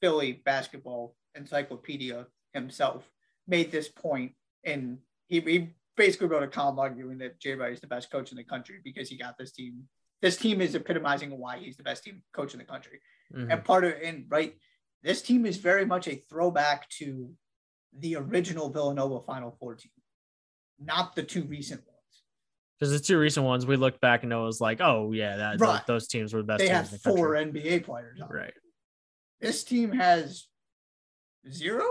[0.00, 3.10] Philly basketball encyclopedia himself
[3.48, 4.32] made this point,
[4.64, 4.98] and
[5.28, 8.36] he, he basically wrote a column arguing that Jay Wright is the best coach in
[8.36, 9.84] the country because he got this team.
[10.20, 13.00] This team is epitomizing why he's the best team coach in the country.
[13.34, 13.50] Mm-hmm.
[13.50, 14.54] And part of and right,
[15.02, 17.30] this team is very much a throwback to
[17.98, 19.92] the original Villanova Final Four team,
[20.78, 21.96] not the two recent ones.
[22.78, 25.60] Because the two recent ones, we looked back and it was like, oh yeah, that
[25.60, 25.86] right.
[25.86, 26.58] those teams were the best.
[26.58, 28.20] They had the four NBA players.
[28.28, 28.52] right.
[29.40, 30.46] This team has
[31.50, 31.84] zero,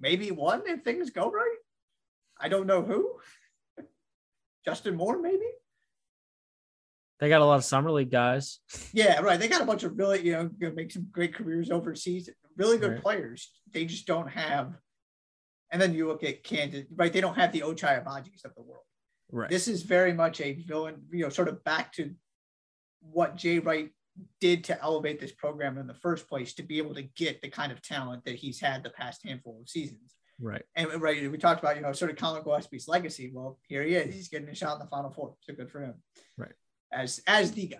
[0.00, 1.56] maybe one if things go right.
[2.40, 3.14] I don't know who.
[4.64, 5.46] Justin Moore, maybe.
[7.20, 8.60] They got a lot of summer league guys.
[8.92, 9.40] Yeah, right.
[9.40, 12.30] They got a bunch of really, you know, make some great careers overseas.
[12.56, 13.02] Really good right.
[13.02, 13.50] players.
[13.72, 14.74] They just don't have.
[15.70, 17.12] And then you look at Kansas, right?
[17.12, 18.84] They don't have the Ochai Agbajis of the world.
[19.30, 19.50] Right.
[19.50, 22.14] This is very much a villain, you know, sort of back to
[23.00, 23.90] what Jay Wright
[24.40, 27.48] did to elevate this program in the first place to be able to get the
[27.48, 30.14] kind of talent that he's had the past handful of seasons.
[30.40, 30.62] Right.
[30.74, 33.30] And right, we talked about, you know, sort of Collin Gillespie's legacy.
[33.34, 34.14] Well, here he is.
[34.14, 35.34] He's getting a shot in the final four.
[35.40, 35.94] So good for him.
[36.36, 36.52] Right
[36.92, 37.78] as as the guy.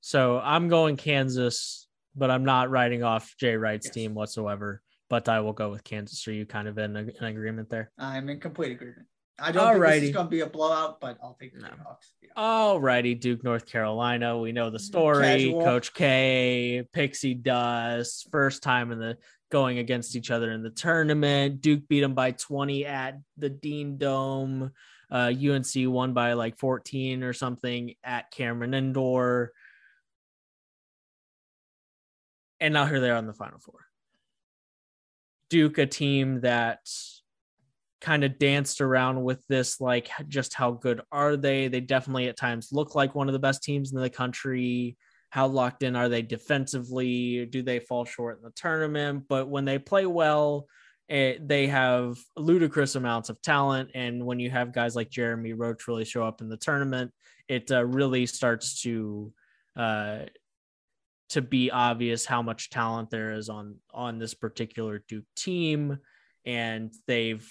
[0.00, 3.94] So I'm going Kansas, but I'm not writing off Jay Wright's yes.
[3.94, 4.82] team whatsoever.
[5.08, 6.26] But I will go with Kansas.
[6.28, 7.90] Are you kind of in, a, in agreement there?
[7.98, 9.06] I'm in complete agreement.
[9.40, 9.90] I don't Alrighty.
[9.90, 11.68] think this is going to be a blowout, but I'll take the no.
[11.84, 12.12] Hawks.
[12.20, 12.30] Yeah.
[12.36, 14.36] Alrighty, Duke, North Carolina.
[14.36, 15.44] We know the story.
[15.44, 15.62] Casual.
[15.62, 19.16] Coach K, Pixie Dust, first time in the
[19.50, 21.60] going against each other in the tournament.
[21.60, 24.72] Duke beat them by 20 at the Dean Dome.
[25.10, 29.52] Uh, UNC won by like 14 or something at Cameron Indoor.
[32.60, 33.87] And now here they are on the Final Four.
[35.50, 36.80] Duke, a team that
[38.00, 41.68] kind of danced around with this, like just how good are they?
[41.68, 44.96] They definitely at times look like one of the best teams in the country.
[45.30, 47.44] How locked in are they defensively?
[47.46, 49.24] Do they fall short in the tournament?
[49.28, 50.66] But when they play well,
[51.08, 53.90] it, they have ludicrous amounts of talent.
[53.94, 57.12] And when you have guys like Jeremy Roach really show up in the tournament,
[57.48, 59.32] it uh, really starts to
[59.76, 60.20] uh,
[61.30, 65.98] to be obvious how much talent there is on on this particular Duke team.
[66.44, 67.46] And they've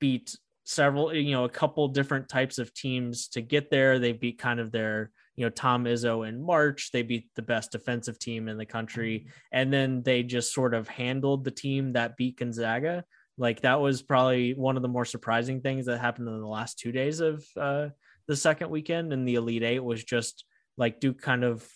[0.00, 3.98] beat several, you know, a couple different types of teams to get there.
[3.98, 6.90] They beat kind of their you know Tom Izzo in March.
[6.92, 10.88] They beat the best defensive team in the country, and then they just sort of
[10.88, 13.04] handled the team that beat Gonzaga.
[13.38, 16.78] Like that was probably one of the more surprising things that happened in the last
[16.78, 17.88] two days of uh,
[18.28, 20.44] the second weekend and the Elite Eight was just
[20.76, 21.66] like Duke kind of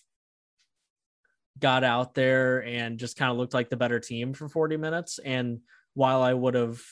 [1.58, 5.18] got out there and just kind of looked like the better team for 40 minutes.
[5.18, 5.60] And
[5.94, 6.82] while I would have,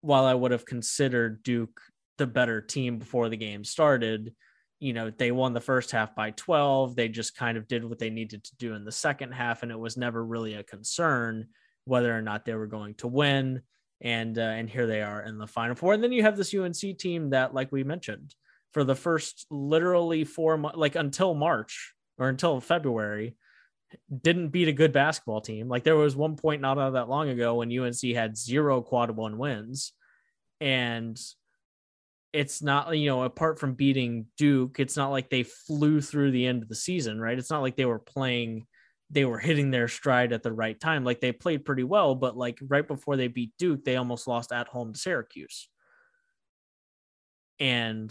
[0.00, 1.80] while I would have considered Duke
[2.18, 4.34] the better team before the game started,
[4.78, 6.96] you know, they won the first half by 12.
[6.96, 9.70] They just kind of did what they needed to do in the second half, and
[9.70, 11.48] it was never really a concern
[11.84, 13.62] whether or not they were going to win.
[14.00, 15.92] And uh, and here they are in the final four.
[15.92, 18.34] And then you have this UNC team that, like we mentioned,
[18.72, 23.36] for the first literally four months, like until March or until February,
[24.22, 25.68] didn't beat a good basketball team.
[25.68, 29.38] Like there was one point not that long ago when UNC had zero quad one
[29.38, 29.92] wins,
[30.60, 31.20] and
[32.32, 36.46] it's not you know apart from beating duke it's not like they flew through the
[36.46, 37.38] end of the season right?
[37.38, 38.66] It's not like they were playing
[39.10, 41.04] they were hitting their stride at the right time.
[41.04, 44.52] Like they played pretty well but like right before they beat duke they almost lost
[44.52, 45.68] at home to syracuse.
[47.58, 48.10] And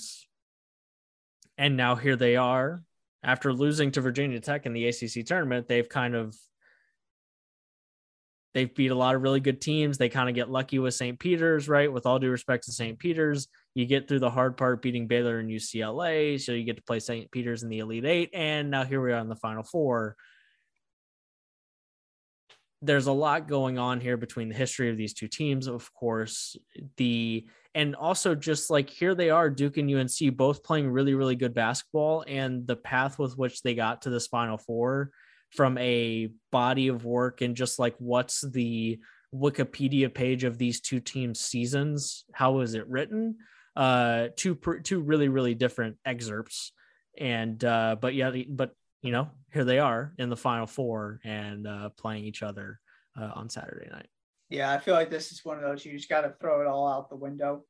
[1.57, 2.83] and now here they are
[3.23, 6.35] after losing to virginia tech in the acc tournament they've kind of
[8.53, 11.19] they've beat a lot of really good teams they kind of get lucky with st
[11.19, 14.81] peter's right with all due respect to st peter's you get through the hard part
[14.81, 16.39] beating Baylor and UCLA.
[16.39, 17.31] So you get to play St.
[17.31, 18.29] Peter's in the Elite Eight.
[18.33, 20.15] And now here we are in the Final Four.
[22.81, 26.55] There's a lot going on here between the history of these two teams, of course.
[26.97, 31.35] The and also just like here they are, Duke and UNC both playing really, really
[31.35, 35.11] good basketball, and the path with which they got to this Final Four
[35.51, 38.99] from a body of work and just like what's the
[39.33, 42.23] Wikipedia page of these two teams' seasons?
[42.33, 43.35] How is it written?
[43.79, 46.73] uh, two two really really different excerpts,
[47.17, 48.71] and uh, but yeah, but
[49.01, 52.79] you know here they are in the final four and uh, playing each other
[53.19, 54.07] uh, on Saturday night.
[54.49, 56.67] Yeah, I feel like this is one of those you just got to throw it
[56.67, 57.63] all out the window.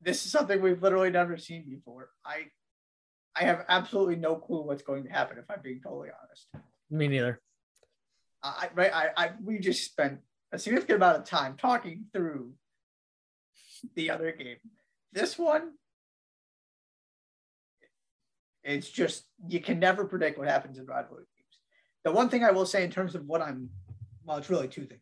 [0.00, 2.10] This is something we've literally never seen before.
[2.24, 2.46] I
[3.34, 6.48] I have absolutely no clue what's going to happen if I'm being totally honest.
[6.90, 7.40] Me neither.
[8.42, 10.18] I right I, I we just spent
[10.52, 12.52] a significant amount of time talking through
[13.94, 14.58] the other game.
[15.12, 15.72] This one,
[18.64, 21.60] it's just you can never predict what happens in rivalry games.
[22.04, 23.70] The one thing I will say in terms of what I'm
[24.24, 25.00] well, it's really two things.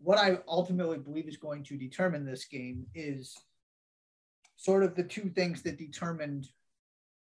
[0.00, 3.36] What I ultimately believe is going to determine this game is
[4.56, 6.48] sort of the two things that determined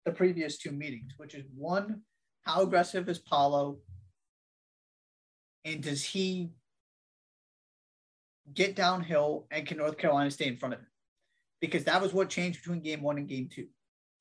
[0.06, 2.02] the previous two meetings, which is one,
[2.42, 3.78] how aggressive is Paolo?
[5.64, 6.50] And does he
[8.52, 10.88] get downhill and can North Carolina stay in front of him?
[11.60, 13.68] Because that was what changed between game one and game two.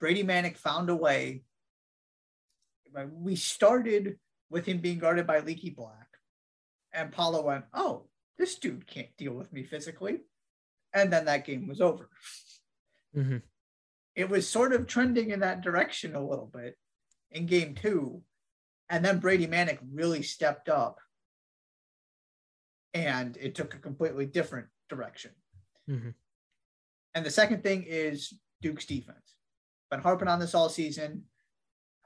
[0.00, 1.42] Brady Manek found a way.
[3.12, 4.16] We started
[4.48, 6.08] with him being guarded by Leaky Black.
[6.92, 8.06] And Paolo went, Oh,
[8.38, 10.20] this dude can't deal with me physically.
[10.92, 12.08] And then that game was over.
[13.16, 13.36] Mm-hmm.
[14.16, 16.76] It was sort of trending in that direction a little bit
[17.30, 18.22] in game two.
[18.88, 20.98] And then Brady Manek really stepped up
[22.92, 25.30] and it took a completely different direction.
[25.88, 26.10] Mm-hmm.
[27.14, 29.36] And the second thing is Duke's defense.
[29.90, 31.24] Been harping on this all season.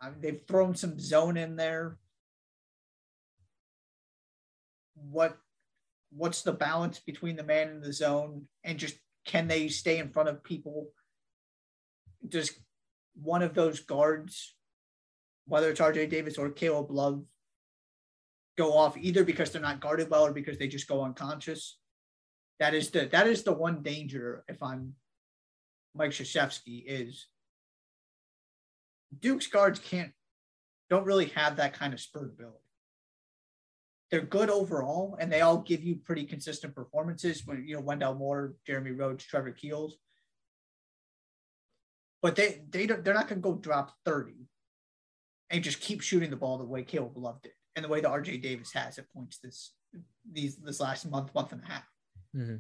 [0.01, 1.99] I mean, they've thrown some zone in there.
[4.95, 5.37] What
[6.11, 10.11] what's the balance between the man and the zone and just can they stay in
[10.11, 10.91] front of people?
[12.27, 12.53] Does
[13.15, 14.55] one of those guards,
[15.47, 17.25] whether it's RJ Davis or Caleb Love,
[18.57, 21.79] go off either because they're not guarded well or because they just go unconscious.
[22.61, 24.95] That is the that is the one danger if I'm
[25.95, 27.27] Mike Krzyzewski is
[29.19, 30.13] Duke's guards can't
[30.91, 32.59] don't really have that kind of spurt ability.
[34.11, 37.47] They're good overall, and they all give you pretty consistent performances.
[37.47, 39.97] When you know Wendell Moore, Jeremy Roach, Trevor Keels,
[42.23, 44.47] but they they don't, they're not going to go drop thirty
[45.51, 48.09] and just keep shooting the ball the way Caleb Love did and the way the
[48.09, 49.73] RJ Davis has at points this
[50.31, 51.89] these this last month, month and a half.
[52.37, 52.57] Mm-hmm.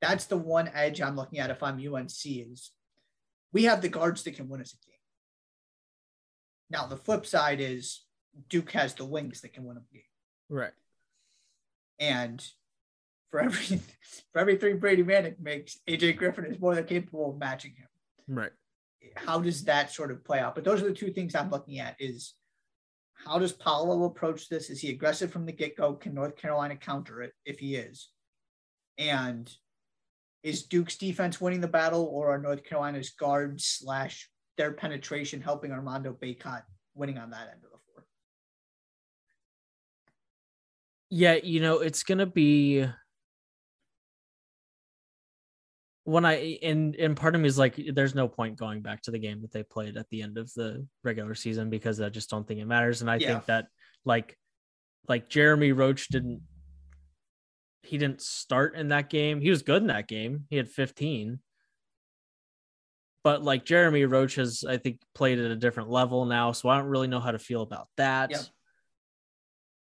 [0.00, 2.70] That's the one edge I'm looking at if I'm UNC is
[3.52, 4.89] we have the guards that can win us a game.
[6.70, 8.04] Now the flip side is
[8.48, 10.02] Duke has the wings that can win a game.
[10.48, 10.72] Right.
[11.98, 12.44] And
[13.30, 13.80] for every
[14.32, 17.88] for every three Brady Manek makes, AJ Griffin is more than capable of matching him.
[18.28, 18.52] Right.
[19.16, 20.54] How does that sort of play out?
[20.54, 22.34] But those are the two things I'm looking at is
[23.14, 24.70] how does Paolo approach this?
[24.70, 25.94] Is he aggressive from the get go?
[25.94, 28.08] Can North Carolina counter it if he is?
[28.98, 29.50] And
[30.42, 34.30] is Duke's defense winning the battle, or are North Carolina's guards slash
[34.60, 36.62] their penetration helping Armando Bacot
[36.94, 38.04] winning on that end of the floor?
[41.08, 42.84] Yeah, you know, it's going to be
[46.04, 49.10] when I and and part of me is like, there's no point going back to
[49.10, 52.28] the game that they played at the end of the regular season because I just
[52.28, 53.00] don't think it matters.
[53.00, 53.28] And I yeah.
[53.28, 53.68] think that
[54.04, 54.36] like
[55.08, 56.42] like Jeremy Roach didn't
[57.82, 59.40] he didn't start in that game.
[59.40, 60.44] He was good in that game.
[60.50, 61.38] He had 15.
[63.22, 66.52] But like Jeremy Roach has, I think, played at a different level now.
[66.52, 68.30] So I don't really know how to feel about that.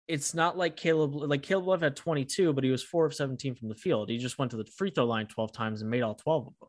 [0.06, 3.54] It's not like Caleb like Caleb Love had 22, but he was four of 17
[3.54, 4.10] from the field.
[4.10, 6.52] He just went to the free throw line 12 times and made all 12 of
[6.60, 6.68] them.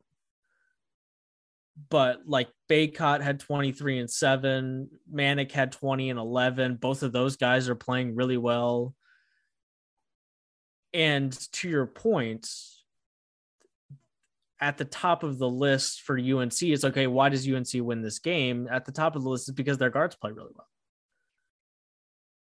[1.89, 6.75] But like Bacot had 23 and 7, Manek had 20 and 11.
[6.75, 8.95] Both of those guys are playing really well.
[10.93, 12.47] And to your point,
[14.59, 18.19] at the top of the list for UNC, it's okay, why does UNC win this
[18.19, 18.67] game?
[18.71, 20.67] At the top of the list is because their guards play really well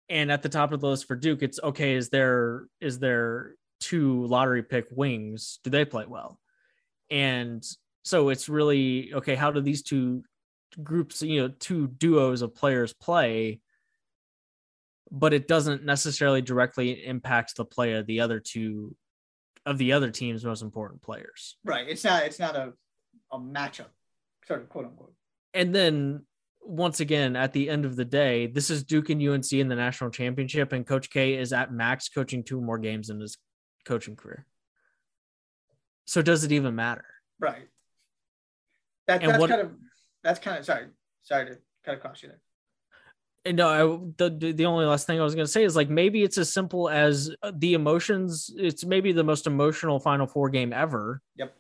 [0.10, 1.93] and at the top of the list for Duke, it's okay.
[1.93, 5.60] Is there is there two lottery pick wings?
[5.64, 6.39] Do they play well?
[7.12, 7.64] And
[8.04, 9.36] so it's really okay.
[9.36, 10.24] How do these two
[10.84, 13.62] groups, you know, two duos of players play?
[15.12, 18.95] But it doesn't necessarily directly impact the play of the other two
[19.70, 21.57] of the other team's most important players.
[21.63, 21.88] Right.
[21.88, 22.24] It's not.
[22.24, 22.74] It's not a
[23.32, 23.89] a matchup,
[24.47, 25.13] sort of quote unquote.
[25.53, 26.26] And then
[26.61, 29.76] once again, at the end of the day, this is Duke and UNC in the
[29.76, 33.38] national championship, and Coach K is at max coaching two more games in his
[33.86, 34.45] coaching career.
[36.05, 37.05] So does it even matter?
[37.39, 37.67] Right.
[39.07, 39.72] That, that's what, kind of
[40.24, 40.88] that's kind of sorry,
[41.24, 42.41] sorry to cut across you there.
[43.46, 45.90] And no, I, the the only last thing I was going to say is like
[45.90, 48.54] maybe it's as simple as uh, the emotions.
[48.58, 51.22] It's maybe the most emotional Final Four game ever.
[51.38, 51.56] Yep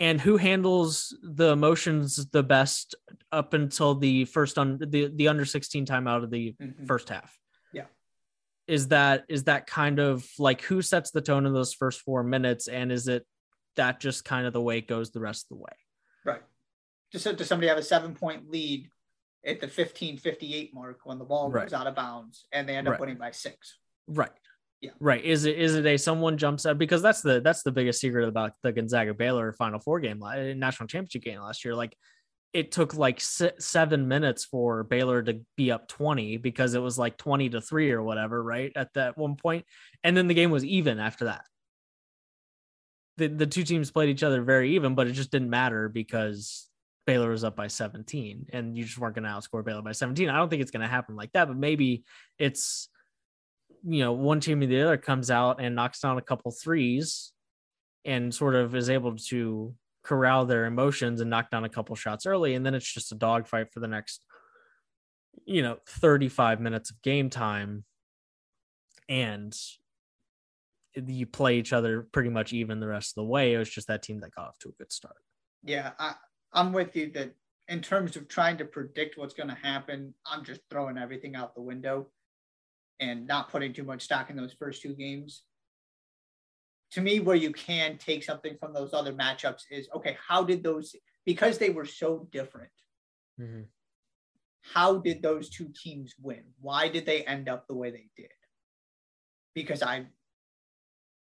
[0.00, 2.94] and who handles the emotions the best
[3.30, 6.86] up until the first on the the under 16 time out of the mm-hmm.
[6.86, 7.38] first half
[7.72, 7.84] yeah
[8.66, 12.24] is that is that kind of like who sets the tone in those first four
[12.24, 13.24] minutes and is it
[13.76, 15.72] that just kind of the way it goes the rest of the way
[16.24, 16.42] right
[17.12, 18.88] just so, does somebody have a seven point lead
[19.44, 21.62] at the 1558 mark when the ball Right.
[21.64, 23.00] goes out of bounds and they end up Right.
[23.00, 23.78] winning by six.
[24.06, 24.30] Right.
[24.80, 24.90] Yeah.
[24.98, 25.22] Right.
[25.24, 28.26] Is it is it a someone jumps out because that's the that's the biggest secret
[28.28, 31.74] about the Gonzaga Baylor Final Four game, eh, national championship game last year.
[31.74, 31.96] Like
[32.52, 36.98] it took like se- seven minutes for Baylor to be up twenty because it was
[36.98, 38.72] like twenty to three or whatever, right?
[38.74, 39.66] At that one point,
[40.02, 41.44] and then the game was even after that.
[43.18, 46.69] The the two teams played each other very even, but it just didn't matter because
[47.06, 50.28] Baylor was up by 17 and you just weren't going to outscore Baylor by 17.
[50.28, 52.04] I don't think it's going to happen like that, but maybe
[52.38, 52.88] it's
[53.86, 57.32] you know, one team or the other comes out and knocks down a couple threes
[58.04, 62.26] and sort of is able to corral their emotions and knock down a couple shots
[62.26, 62.54] early.
[62.54, 64.24] And then it's just a dogfight for the next,
[65.44, 67.84] you know, 35 minutes of game time.
[69.08, 69.56] And
[70.94, 73.54] you play each other pretty much even the rest of the way.
[73.54, 75.16] It was just that team that got off to a good start.
[75.64, 76.14] Yeah, I,
[76.52, 77.32] I'm with you that
[77.68, 81.54] in terms of trying to predict what's going to happen, I'm just throwing everything out
[81.54, 82.08] the window
[82.98, 85.44] and not putting too much stock in those first two games.
[86.92, 90.64] To me, where you can take something from those other matchups is okay, how did
[90.64, 92.72] those, because they were so different,
[93.40, 93.62] mm-hmm.
[94.62, 96.42] how did those two teams win?
[96.60, 98.32] Why did they end up the way they did?
[99.54, 100.06] Because I,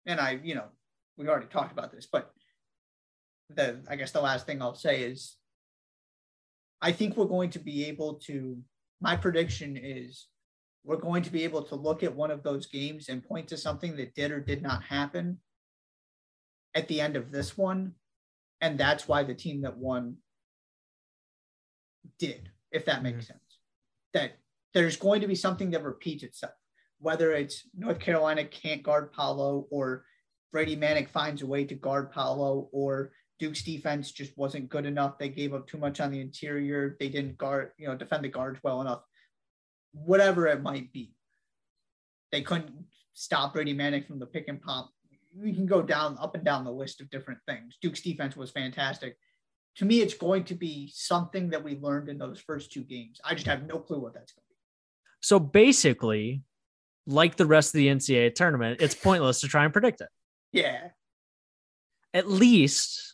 [0.06, 0.70] and I, you know,
[1.18, 2.32] we already talked about this, but
[3.50, 5.36] the I guess the last thing I'll say is
[6.82, 8.58] I think we're going to be able to
[9.02, 10.28] my prediction is
[10.84, 13.58] we're going to be able to look at one of those games and point to
[13.58, 15.40] something that did or did not happen
[16.74, 17.94] at the end of this one.
[18.62, 20.18] And that's why the team that won
[22.18, 23.34] did if that makes mm-hmm.
[23.34, 23.60] sense.
[24.14, 24.32] That
[24.74, 26.54] there's going to be something that repeats itself
[27.00, 30.06] whether it's North Carolina can't guard Paolo or
[30.52, 35.18] Brady Manek finds a way to guard Paolo or Duke's defense just wasn't good enough.
[35.18, 36.98] They gave up too much on the interior.
[37.00, 39.02] They didn't guard, you know, defend the guards well enough.
[39.94, 41.16] Whatever it might be.
[42.32, 44.92] They couldn't stop Brady Manek from the pick and pop.
[45.36, 47.78] We can go down up and down the list of different things.
[47.82, 49.18] Duke's defense was fantastic.
[49.78, 53.22] To me, it's going to be something that we learned in those first two games.
[53.24, 54.56] I just have no clue what that's going to be.
[55.22, 56.44] So basically,
[57.08, 60.10] like the rest of the NCAA tournament, it's pointless to try and predict it.
[60.52, 60.90] Yeah.
[62.14, 63.09] At least,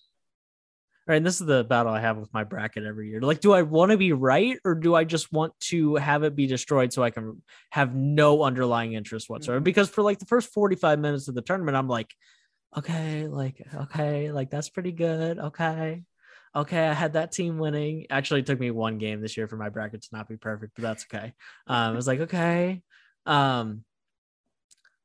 [1.08, 1.18] right?
[1.18, 3.22] And this is the battle I have with my bracket every year.
[3.22, 6.36] Like, do I want to be right or do I just want to have it
[6.36, 7.42] be destroyed so I can
[7.72, 9.62] have no underlying interest whatsoever?
[9.62, 9.66] Mhm.
[9.66, 12.14] Because for like the first 45 minutes of the tournament, I'm like,
[12.78, 15.40] okay, like, okay, like that's pretty good.
[15.40, 16.04] Okay.
[16.56, 18.06] Okay, I had that team winning.
[18.10, 20.74] Actually, it took me one game this year for my bracket to not be perfect,
[20.76, 21.34] but that's okay.
[21.68, 22.82] Um, I was like, okay.
[23.26, 23.84] Um,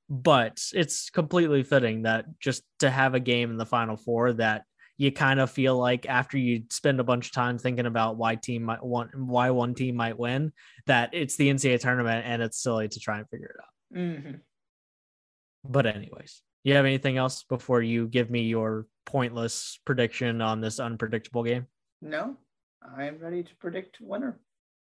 [0.09, 4.65] but it's completely fitting that just to have a game in the final four that
[5.01, 8.35] you kind of feel like after you spend a bunch of time thinking about why
[8.35, 10.53] team might want why one team might win
[10.85, 13.99] that it's the NCAA tournament and it's silly to try and figure it out.
[13.99, 14.33] Mm-hmm.
[15.65, 20.79] But anyways, you have anything else before you give me your pointless prediction on this
[20.79, 21.67] unpredictable game?
[22.03, 22.37] No,
[22.95, 24.39] I am ready to predict winner.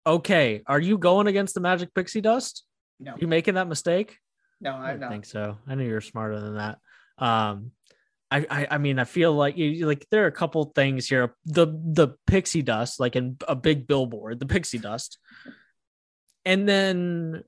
[0.05, 2.65] Okay, are you going against the Magic Pixie Dust?
[2.99, 4.17] No, You making that mistake?
[4.59, 5.11] no, I I'm don't not.
[5.11, 5.57] think so.
[5.67, 6.79] I knew you were smarter than that.
[7.17, 7.71] Um,
[8.31, 11.35] I, I, I mean, I feel like you like there are a couple things here.
[11.45, 15.19] The the pixie dust, like in a big billboard, the pixie dust,
[16.45, 17.43] and then,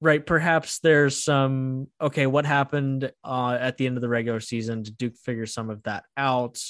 [0.00, 0.26] right?
[0.26, 1.86] Perhaps there's some.
[2.00, 4.82] Okay, what happened uh, at the end of the regular season?
[4.82, 6.60] Did Duke figure some of that out?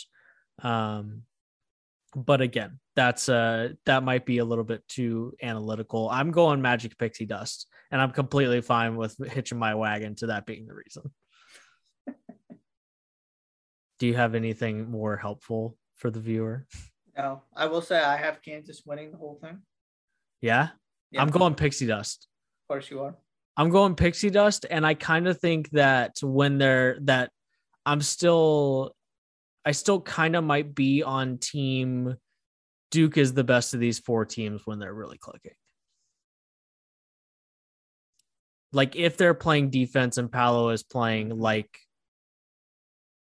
[0.62, 1.22] Um,
[2.14, 6.08] but again, that's uh that might be a little bit too analytical.
[6.10, 10.44] I'm going Magic Pixie Dust, and I'm completely fine with hitching my wagon to that
[10.44, 11.10] being the reason.
[13.98, 16.66] Do you have anything more helpful for the viewer?
[17.16, 19.62] No, I will say I have Kansas winning the whole thing.
[20.42, 20.68] Yeah,
[21.10, 22.28] Yeah, I'm going Pixie Dust.
[22.64, 23.16] Of course you are.
[23.56, 27.30] I'm going Pixie Dust, and I kind of think that when they're that
[27.86, 28.94] I'm still,
[29.64, 32.16] I still kind of might be on team
[32.90, 35.52] Duke is the best of these four teams when they're really clicking.
[38.72, 41.78] Like if they're playing defense and Paolo is playing like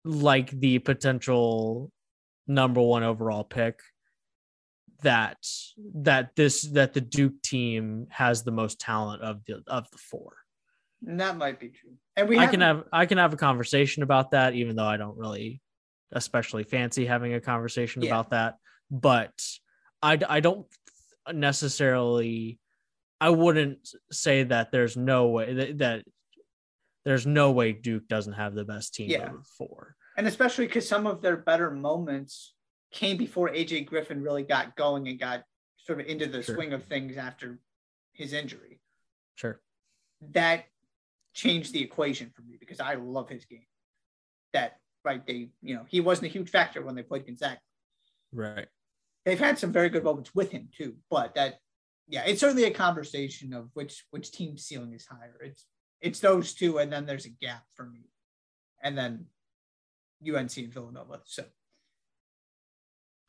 [0.06, 1.92] like the potential
[2.48, 3.80] number one overall pick,
[5.04, 5.38] that
[5.96, 10.34] that this that the Duke team has the most talent of the of the four.
[11.06, 11.92] And that might be true.
[12.16, 14.98] And we I can haven't- I can have a conversation about that, even though I
[14.98, 15.62] don't really
[16.12, 18.10] especially fancy having a conversation Yeah.
[18.10, 18.56] about that.
[18.90, 19.34] But
[20.02, 20.66] I I don't
[21.32, 22.60] necessarily
[23.20, 26.06] I wouldn't say that there's no way that, that
[27.08, 29.30] there's no way Duke doesn't have the best team Yeah.
[29.30, 29.96] over four.
[30.18, 32.56] and especially because some of their better moments
[32.92, 35.44] came before AJ Griffin really got going and got
[35.78, 36.56] sort of into the Sure.
[36.56, 37.60] swing of things after
[38.14, 38.82] his injury.
[39.36, 39.62] Sure.
[40.22, 40.66] That
[41.34, 43.68] changed the equation for me because I love his game.
[44.54, 47.62] That right, they you know he wasn't a huge factor when they played Gonzaga.
[48.34, 48.68] Right.
[49.24, 51.60] They've had some very good moments with him too, but that
[52.08, 55.38] yeah, it's certainly a conversation of which which team ceiling is higher.
[55.42, 55.66] It's
[56.02, 58.10] it's those two, and then there's a gap for me,
[58.82, 59.26] and then
[60.26, 61.22] UNC and Villanova.
[61.26, 61.44] So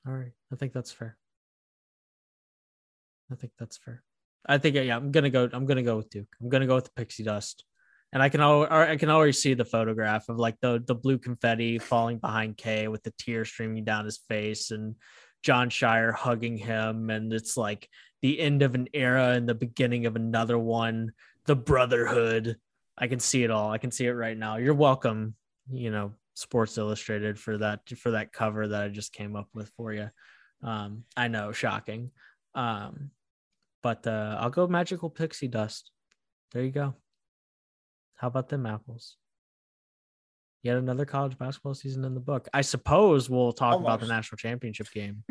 [0.07, 0.33] All right.
[0.53, 1.17] I think that's fair.
[3.31, 4.03] I think that's fair.
[4.47, 5.49] I think yeah, I'm gonna go.
[5.53, 6.35] I'm gonna go with Duke.
[6.41, 7.65] I'm gonna go with the pixie dust,
[8.13, 11.19] and I can al- I can already see the photograph of like the the blue
[11.19, 14.95] confetti falling behind K with the tear streaming down his face, and
[15.43, 17.89] Jon Scheyer hugging him, and it's like
[18.23, 21.13] the end of an era and the beginning of another one.
[21.49, 22.59] The brotherhood.
[22.99, 23.71] I can see it all.
[23.71, 24.59] I can see it right now.
[24.59, 25.35] You're welcome.
[25.71, 29.71] You know, Sports Illustrated for that for that cover that I just came up with
[29.71, 30.11] for you.
[30.63, 32.11] Um, I know, shocking.
[32.55, 33.13] Um,
[33.83, 35.91] but uh, I'll go magical pixie dust.
[36.53, 36.95] There you go.
[38.17, 39.17] How about them apples?
[40.63, 42.47] Yet another college basketball season in the book.
[42.53, 45.25] I suppose we'll talk about the national championship game.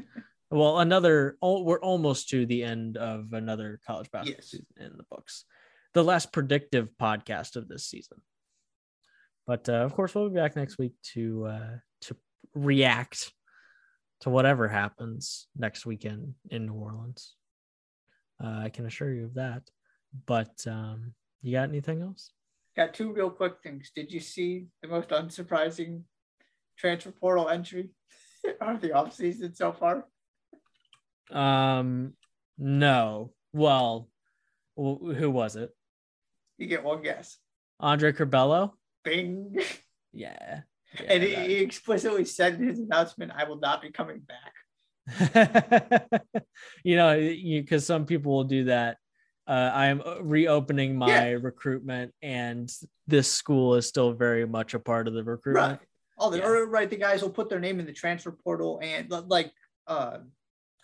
[0.50, 1.38] well, another.
[1.44, 4.50] Oh, we're almost to the end of another college basketball Yes.
[4.50, 5.46] season in the books.
[5.94, 8.18] The less predictive podcast of this season.
[9.46, 12.16] But uh, of course, we'll be back next week to uh, to
[12.54, 13.32] react
[14.22, 17.36] to whatever happens next weekend in New Orleans.
[18.44, 19.64] Uh, I can assure you of that.
[20.26, 22.32] But um, you got anything else?
[22.78, 23.92] got two real quick things.
[23.94, 26.04] Did you see the most unsurprising
[26.78, 27.90] transfer portal entry
[28.62, 30.06] of the offseason so far?
[31.32, 32.14] Um,
[32.58, 33.34] no.
[33.52, 34.10] Well,
[34.76, 35.72] wh- who was it?
[36.58, 37.38] You get one guess.
[37.80, 38.72] Andre Curbelo?
[39.04, 39.56] Bing.
[40.14, 40.62] Yeah.
[41.08, 44.54] and he, he explicitly said in his announcement, I will not be coming back.
[46.84, 48.98] you know, because some people will do that.
[49.48, 51.38] Uh, I am reopening my Yeah.
[51.42, 52.70] recruitment, and
[53.06, 55.80] this school is still very much a part of the recruitment.
[55.80, 55.88] Right.
[56.18, 56.66] All the Yeah.
[56.68, 59.54] right, the guys will put their name in the transfer portal and like
[59.86, 60.18] uh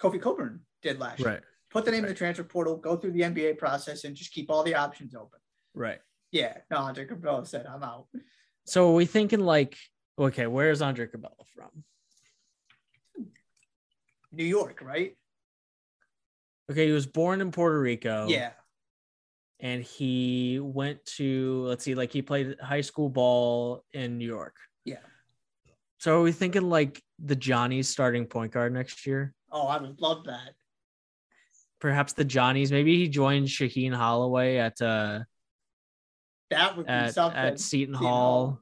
[0.01, 1.29] Kofi Cockburn did last year.
[1.29, 1.41] Right.
[1.71, 4.49] Put the name in the transfer portal, go through the NBA process, and just keep
[4.51, 5.39] all the options open.
[5.73, 5.99] Right.
[6.31, 8.07] Yeah, no, Andre Curbelo said, I'm out.
[8.65, 9.77] So are we thinking like,
[10.17, 11.83] okay, where's Andre Curbelo from?
[14.31, 15.15] New York, right?
[16.71, 18.27] Okay, he was born in Puerto Rico.
[18.27, 18.51] Yeah.
[19.59, 24.55] and he went to let's see, like he played high school ball in New York.
[24.85, 24.97] Yeah.
[25.99, 29.33] So are we thinking like the Johnny's starting point guard next year?
[29.51, 30.53] Oh, I would love that.
[31.79, 32.71] Perhaps the Johnnies.
[32.71, 35.19] Maybe he joined Shaheen Holloway at uh
[36.53, 37.38] That would be at, something.
[37.38, 38.09] at Seton Seton Hall.
[38.09, 38.59] Hall.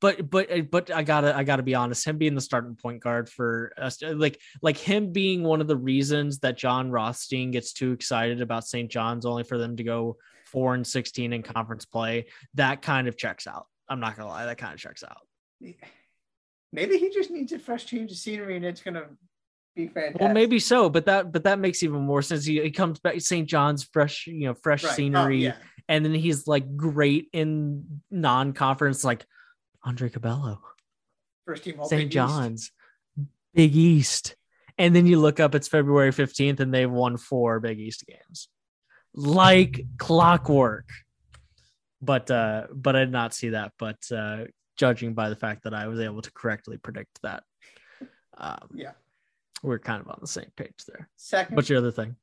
[0.00, 2.06] But but uh, but I gotta I gotta be honest.
[2.06, 5.68] Him being the starting point guard for us, uh, like like him being one of
[5.68, 8.90] the reasons that Jon Rothstein gets too excited about St.
[8.90, 12.26] John's, only for them to go four and sixteen in conference play.
[12.54, 13.66] That kind of checks out.
[13.88, 15.26] I'm not gonna lie, that kind of checks out.
[16.72, 19.06] Maybe he just needs a fresh change of scenery and it's gonna
[19.74, 20.20] be fantastic.
[20.20, 22.44] Well, maybe so, but that but that makes even more sense.
[22.44, 23.48] He, he comes back St.
[23.48, 24.92] John's fresh, you know, fresh Right.
[24.92, 25.56] Oh, scenery, yeah.
[25.88, 29.24] And then he's like great in non-conference, like
[29.84, 30.58] Andre Curbelo.
[31.44, 31.90] First team St.
[31.90, 32.12] Big East.
[32.12, 32.72] John's,
[33.54, 34.34] Big East.
[34.78, 38.48] And then you look up, it's February 15th, and they've won four Big East games.
[39.14, 40.88] Like clockwork.
[42.02, 43.72] But uh, but I did not see that.
[43.78, 44.44] But uh
[44.76, 47.42] judging by the fact that I was able to correctly predict that,
[48.36, 48.92] um, Yeah.
[49.62, 51.08] we're kind of on the same page there.
[51.16, 52.16] Second, What's your other thing?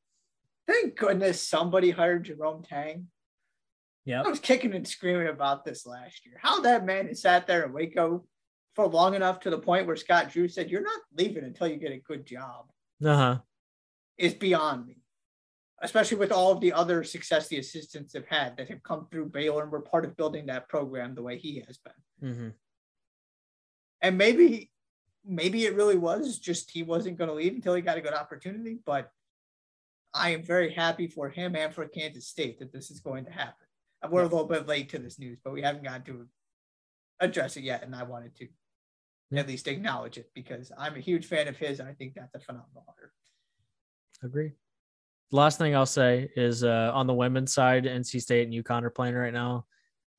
[0.67, 3.07] thank goodness somebody hired Jerome Tang.
[4.05, 4.21] Yeah.
[4.21, 6.35] I was kicking and screaming about this last year.
[6.41, 8.25] How that man has sat there in Waco
[8.75, 11.77] for long enough to the point where Scott Drew said, You're not leaving until you
[11.77, 12.65] get a good job
[13.03, 13.39] Uh-huh.
[14.17, 14.97] is beyond me.
[15.81, 19.25] Especially with all of the other success the assistants have had that have come through
[19.29, 22.29] Baylor and were part of building that program the way he has been.
[22.31, 22.49] Mm-hmm.
[24.01, 24.71] And maybe,
[25.25, 28.13] maybe it really was just he wasn't going to leave until he got a good
[28.13, 28.79] opportunity.
[28.85, 29.09] But
[30.13, 33.31] I am very happy for him and for Kansas State that this is going to
[33.31, 33.62] happen.
[34.09, 36.27] We're a little bit late to this news, but we haven't gotten to
[37.19, 38.47] address it yet, and I wanted to
[39.35, 41.79] at least acknowledge it because I'm a huge fan of his.
[41.79, 43.11] And I think that's a phenomenal honor.
[44.23, 44.51] Agree.
[45.31, 48.91] Last thing I'll say is uh, on the women's side, NC State and UConn are
[48.91, 49.65] playing right now.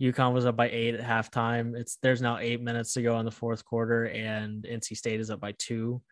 [0.03, 1.77] UConn was up by eight at halftime.
[1.77, 5.31] It's there's now eight minutes to go in the fourth quarter, and NC State is
[5.31, 6.03] up by two.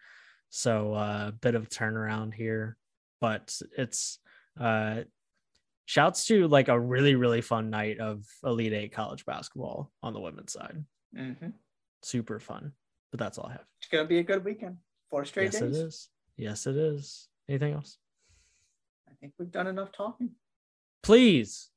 [0.50, 2.76] So a uh, bit of a turnaround here,
[3.20, 4.18] but it's
[4.60, 5.00] uh,
[5.86, 10.20] shouts to like a really really fun night of Elite Eight college basketball on the
[10.20, 10.84] women's side.
[11.16, 11.52] Mhm.
[12.02, 12.72] Super fun.
[13.10, 13.66] But that's all I have.
[13.78, 14.78] It's going to be a good weekend.
[15.10, 15.76] Four straight yes, days.
[15.76, 16.09] it is.
[16.36, 17.28] Yes, it is.
[17.48, 17.98] Anything else?
[19.06, 20.30] I think we've done enough talking.
[21.02, 21.68] Please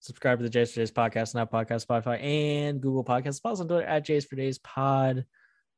[0.00, 3.42] subscribe to the Jays for Days podcast, now podcast, Spotify, and Google Podcasts.
[3.42, 5.26] Follow us on Twitter at Jays for Days Pod.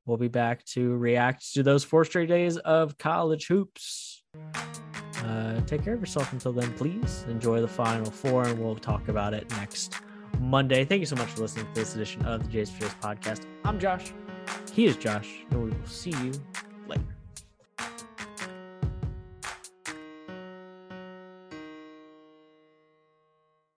[0.06, 4.22] We'll be back to react to those four straight days of college hoops.
[5.30, 7.24] Uh, take care of yourself until then, please.
[7.28, 9.94] Enjoy the final four, and we'll talk about it next
[10.40, 10.84] Monday.
[10.84, 13.46] Thank you so much for listening to this edition of the Jays for Days podcast.
[13.64, 14.12] I'm Josh.
[14.72, 16.32] He is Josh, and we will see you
[16.88, 17.19] later.